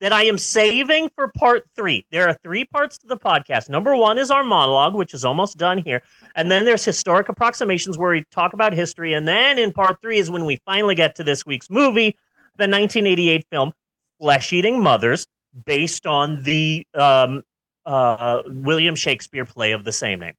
that 0.00 0.12
I 0.12 0.24
am 0.24 0.38
saving 0.38 1.08
for 1.14 1.28
part 1.28 1.64
three. 1.76 2.04
There 2.10 2.26
are 2.28 2.36
three 2.42 2.64
parts 2.64 2.98
to 2.98 3.06
the 3.06 3.16
podcast. 3.16 3.68
Number 3.68 3.94
one 3.94 4.18
is 4.18 4.28
our 4.28 4.42
monologue, 4.42 4.94
which 4.94 5.14
is 5.14 5.24
almost 5.24 5.56
done 5.56 5.78
here. 5.78 6.02
And 6.34 6.50
then 6.50 6.64
there's 6.64 6.84
historic 6.84 7.28
approximations 7.28 7.96
where 7.96 8.10
we 8.10 8.24
talk 8.32 8.54
about 8.54 8.72
history. 8.72 9.14
And 9.14 9.28
then 9.28 9.56
in 9.56 9.72
part 9.72 10.00
three 10.02 10.18
is 10.18 10.30
when 10.30 10.46
we 10.46 10.58
finally 10.66 10.96
get 10.96 11.14
to 11.14 11.22
this 11.22 11.46
week's 11.46 11.70
movie, 11.70 12.16
the 12.56 12.64
1988 12.64 13.46
film 13.48 13.72
Flesh 14.18 14.52
Eating 14.52 14.82
Mothers, 14.82 15.28
based 15.64 16.08
on 16.08 16.42
the 16.42 16.84
um, 16.94 17.44
uh, 17.86 18.42
William 18.46 18.96
Shakespeare 18.96 19.44
play 19.44 19.70
of 19.70 19.84
the 19.84 19.92
same 19.92 20.18
name. 20.18 20.34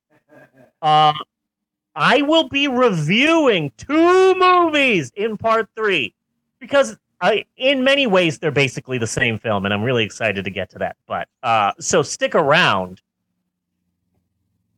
Uh, 0.81 1.13
I 1.95 2.21
will 2.21 2.47
be 2.47 2.67
reviewing 2.67 3.71
two 3.77 4.35
movies 4.35 5.11
in 5.15 5.37
part 5.37 5.69
three 5.75 6.13
because 6.59 6.97
I, 7.19 7.45
in 7.57 7.83
many 7.83 8.07
ways, 8.07 8.39
they're 8.39 8.49
basically 8.51 8.97
the 8.97 9.07
same 9.07 9.37
film, 9.37 9.65
and 9.65 9.73
I'm 9.73 9.83
really 9.83 10.03
excited 10.03 10.43
to 10.45 10.49
get 10.49 10.69
to 10.71 10.79
that. 10.79 10.95
But 11.07 11.27
uh, 11.43 11.73
so 11.79 12.01
stick 12.01 12.33
around. 12.33 13.01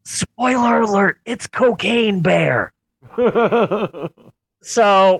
Spoiler 0.03 0.81
alert: 0.81 1.19
It's 1.25 1.47
Cocaine 1.47 2.21
Bear. 2.21 2.73
So, 4.65 5.19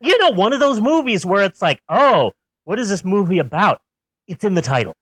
you 0.00 0.18
know, 0.18 0.28
one 0.28 0.52
of 0.52 0.60
those 0.60 0.78
movies 0.78 1.24
where 1.24 1.42
it's 1.42 1.62
like, 1.62 1.80
oh, 1.88 2.32
what 2.64 2.78
is 2.78 2.90
this 2.90 3.02
movie 3.02 3.38
about? 3.38 3.80
It's 4.28 4.44
in 4.44 4.52
the 4.52 4.60
title. 4.60 4.94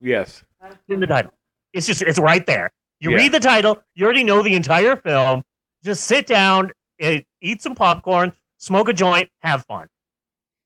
yes, 0.00 0.42
It's 0.64 0.78
in 0.88 1.00
the 1.00 1.06
title. 1.06 1.32
It's 1.74 1.86
just 1.86 2.00
it's 2.00 2.18
right 2.18 2.46
there. 2.46 2.72
You 2.98 3.10
Yeah. 3.10 3.18
read 3.18 3.32
the 3.32 3.40
title, 3.40 3.82
you 3.94 4.06
already 4.06 4.24
know 4.24 4.40
the 4.42 4.54
entire 4.54 4.96
film. 4.96 5.42
Just 5.86 6.02
sit 6.06 6.26
down, 6.26 6.72
eh, 6.98 7.20
eat 7.40 7.62
some 7.62 7.76
popcorn, 7.76 8.32
smoke 8.56 8.88
a 8.88 8.92
joint, 8.92 9.30
have 9.42 9.64
fun. 9.66 9.86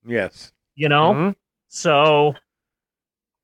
yes. 0.02 0.50
You 0.76 0.88
know? 0.88 1.12
Mhm. 1.12 1.34
So 1.68 2.34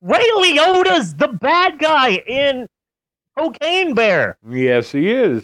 Ray 0.01 0.27
Liotta's 0.37 1.13
the 1.13 1.27
bad 1.27 1.77
guy 1.77 2.15
in 2.15 2.67
Cocaine 3.37 3.93
Bear. 3.93 4.39
Yes, 4.49 4.91
he 4.91 5.11
is. 5.11 5.43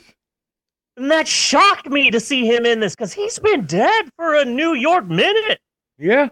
And 0.97 1.11
that 1.11 1.27
shocked 1.27 1.87
me 1.87 2.09
to 2.09 2.19
see 2.19 2.47
him 2.47 2.65
in 2.65 2.79
this 2.79 2.95
because 2.95 3.13
he's 3.13 3.37
been 3.37 3.67
dead 3.67 4.09
for 4.15 4.33
a 4.33 4.43
New 4.43 4.73
York 4.73 5.05
minute. 5.05 5.59
Yeah, 5.99 6.29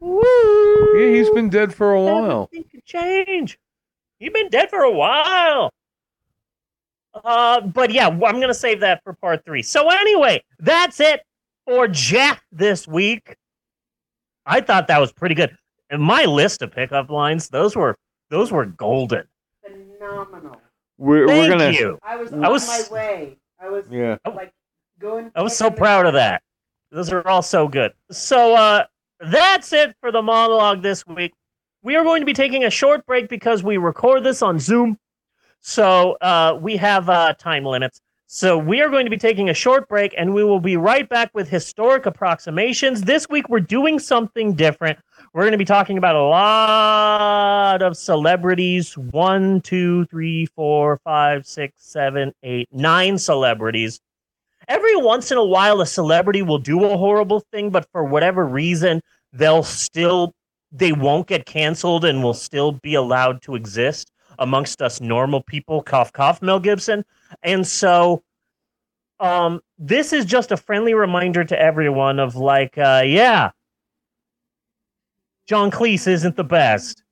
Woo! 0.00 0.20
yeah. 0.98 1.14
He's 1.16 1.30
been 1.30 1.48
dead 1.48 1.74
for 1.74 1.94
a 1.94 2.02
while. 2.02 2.50
Could 2.52 2.84
change. 2.84 3.58
You've 4.18 4.34
been 4.34 4.50
dead 4.50 4.68
for 4.68 4.82
a 4.82 4.90
while. 4.90 5.72
Uh, 7.14 7.60
but 7.60 7.90
yeah, 7.90 8.08
I'm 8.08 8.18
gonna 8.40 8.54
save 8.54 8.80
that 8.80 9.02
for 9.04 9.12
part 9.14 9.44
three. 9.44 9.62
So 9.62 9.88
anyway, 9.90 10.42
that's 10.58 10.98
it 11.00 11.22
for 11.66 11.86
Jack 11.88 12.42
this 12.50 12.88
week. 12.88 13.36
I 14.46 14.60
thought 14.60 14.88
that 14.88 15.00
was 15.00 15.12
pretty 15.12 15.34
good. 15.34 15.56
And 15.90 16.02
my 16.02 16.24
list 16.24 16.62
of 16.62 16.72
pickup 16.72 17.10
lines, 17.10 17.48
those 17.48 17.76
were 17.76 17.96
those 18.30 18.50
were 18.50 18.64
golden. 18.66 19.24
Phenomenal. 19.62 20.56
We're, 20.98 21.26
we're 21.26 21.48
Thank 21.48 21.50
gonna 21.50 21.70
you. 21.70 21.98
I 22.02 22.16
was 22.16 22.32
I 22.32 22.36
on 22.36 22.52
was- 22.52 22.66
my 22.66 22.82
way. 22.96 23.36
I 23.60 23.68
was 23.68 23.86
Yeah. 23.90 24.16
like 24.34 24.52
going. 24.98 25.30
I 25.34 25.42
was 25.42 25.56
so 25.56 25.70
proud 25.70 26.06
of 26.06 26.14
that. 26.14 26.42
Those 26.90 27.12
are 27.12 27.26
all 27.28 27.42
so 27.42 27.68
good. 27.68 27.92
So 28.10 28.54
uh 28.54 28.84
that's 29.20 29.72
it 29.72 29.94
for 30.00 30.10
the 30.10 30.22
monologue 30.22 30.82
this 30.82 31.06
week. 31.06 31.32
We 31.82 31.94
are 31.96 32.02
going 32.04 32.20
to 32.22 32.26
be 32.26 32.32
taking 32.32 32.64
a 32.64 32.70
short 32.70 33.04
break 33.06 33.28
because 33.28 33.62
we 33.62 33.76
record 33.76 34.24
this 34.24 34.40
on 34.42 34.58
Zoom. 34.58 34.98
So 35.62 36.12
uh 36.20 36.58
we 36.60 36.76
have 36.76 37.08
uh 37.08 37.34
time 37.34 37.64
limits. 37.64 38.00
So 38.26 38.56
we 38.56 38.80
are 38.80 38.88
going 38.88 39.04
to 39.04 39.10
be 39.10 39.18
taking 39.18 39.50
a 39.50 39.54
short 39.54 39.88
break 39.88 40.14
and 40.16 40.32
we 40.32 40.42
will 40.42 40.60
be 40.60 40.78
right 40.78 41.06
back 41.06 41.30
with 41.34 41.50
historic 41.50 42.06
approximations. 42.06 43.02
This 43.02 43.28
week 43.28 43.48
we're 43.50 43.60
doing 43.60 43.98
something 43.98 44.54
different. 44.54 44.98
We're 45.34 45.42
going 45.42 45.52
to 45.52 45.58
be 45.58 45.66
talking 45.66 45.98
about 45.98 46.16
a 46.16 46.22
lot 46.22 47.82
of 47.82 47.96
celebrities. 47.96 48.96
One, 48.96 49.60
two, 49.60 50.06
three, 50.06 50.46
four, 50.46 50.98
five, 51.04 51.46
six, 51.46 51.74
seven, 51.78 52.32
eight, 52.42 52.68
nine 52.72 53.18
celebrities 53.18 54.00
every 54.68 54.96
once 54.96 55.30
in 55.30 55.38
a 55.38 55.44
while 55.44 55.80
a 55.80 55.86
celebrity 55.86 56.42
will 56.42 56.58
do 56.58 56.84
a 56.84 56.96
horrible 56.96 57.40
thing 57.52 57.70
but 57.70 57.86
for 57.92 58.04
whatever 58.04 58.46
reason 58.46 59.00
they'll 59.32 59.62
still 59.62 60.32
they 60.70 60.92
won't 60.92 61.26
get 61.26 61.44
canceled 61.44 62.04
and 62.04 62.22
will 62.22 62.34
still 62.34 62.72
be 62.72 62.94
allowed 62.94 63.42
to 63.42 63.54
exist 63.54 64.11
amongst 64.38 64.82
us 64.82 65.00
normal 65.00 65.42
people 65.42 65.82
cough 65.82 66.12
cough 66.12 66.40
mel 66.42 66.60
gibson 66.60 67.04
and 67.42 67.66
so 67.66 68.22
um 69.20 69.60
this 69.78 70.12
is 70.12 70.24
just 70.24 70.52
a 70.52 70.56
friendly 70.56 70.94
reminder 70.94 71.44
to 71.44 71.58
everyone 71.60 72.18
of 72.18 72.36
like 72.36 72.76
uh 72.78 73.02
yeah 73.04 73.50
john 75.46 75.70
cleese 75.70 76.06
isn't 76.06 76.36
the 76.36 76.44
best 76.44 77.02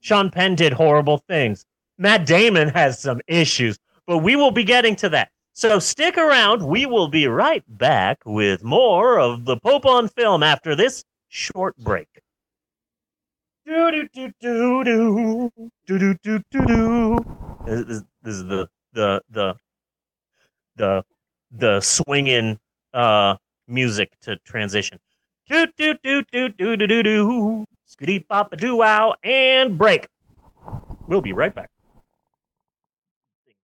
sean 0.00 0.30
penn 0.30 0.54
did 0.54 0.72
horrible 0.72 1.18
things 1.28 1.64
matt 1.98 2.26
damon 2.26 2.68
has 2.68 3.00
some 3.00 3.20
issues 3.26 3.78
but 4.06 4.18
we 4.18 4.36
will 4.36 4.50
be 4.50 4.64
getting 4.64 4.96
to 4.96 5.08
that 5.08 5.30
so 5.56 5.78
stick 5.78 6.18
around. 6.18 6.66
We 6.66 6.84
will 6.84 7.06
be 7.06 7.28
right 7.28 7.62
back 7.68 8.18
with 8.26 8.64
more 8.64 9.20
of 9.20 9.44
the 9.44 9.56
Pope 9.56 9.86
on 9.86 10.08
film 10.08 10.42
after 10.42 10.74
this 10.74 11.04
short 11.28 11.76
break. 11.76 12.08
Do 13.66 13.90
do 13.90 14.08
do 14.12 14.32
do 14.40 14.84
do 14.84 15.50
do 15.86 16.14
do 16.22 16.38
do 16.50 16.66
do. 16.66 17.18
This 17.64 17.80
is, 17.80 18.02
this 18.22 18.34
is 18.34 18.44
the 18.44 18.68
the 18.92 19.22
the 19.30 19.54
the 20.76 21.04
the 21.50 21.80
swinging 21.80 22.58
uh 22.92 23.36
music 23.66 24.12
to 24.20 24.36
transition. 24.44 24.98
Do 25.48 25.66
do 25.78 25.94
do 26.02 26.22
do 26.30 26.50
do 26.50 26.76
do 26.76 26.86
do 26.86 27.02
do. 27.02 27.64
Skitty 27.88 28.28
papa 28.28 28.56
doo 28.56 28.76
wow 28.76 29.14
and 29.22 29.78
break. 29.78 30.08
We'll 31.08 31.22
be 31.22 31.32
right 31.32 31.54
back. 31.54 31.70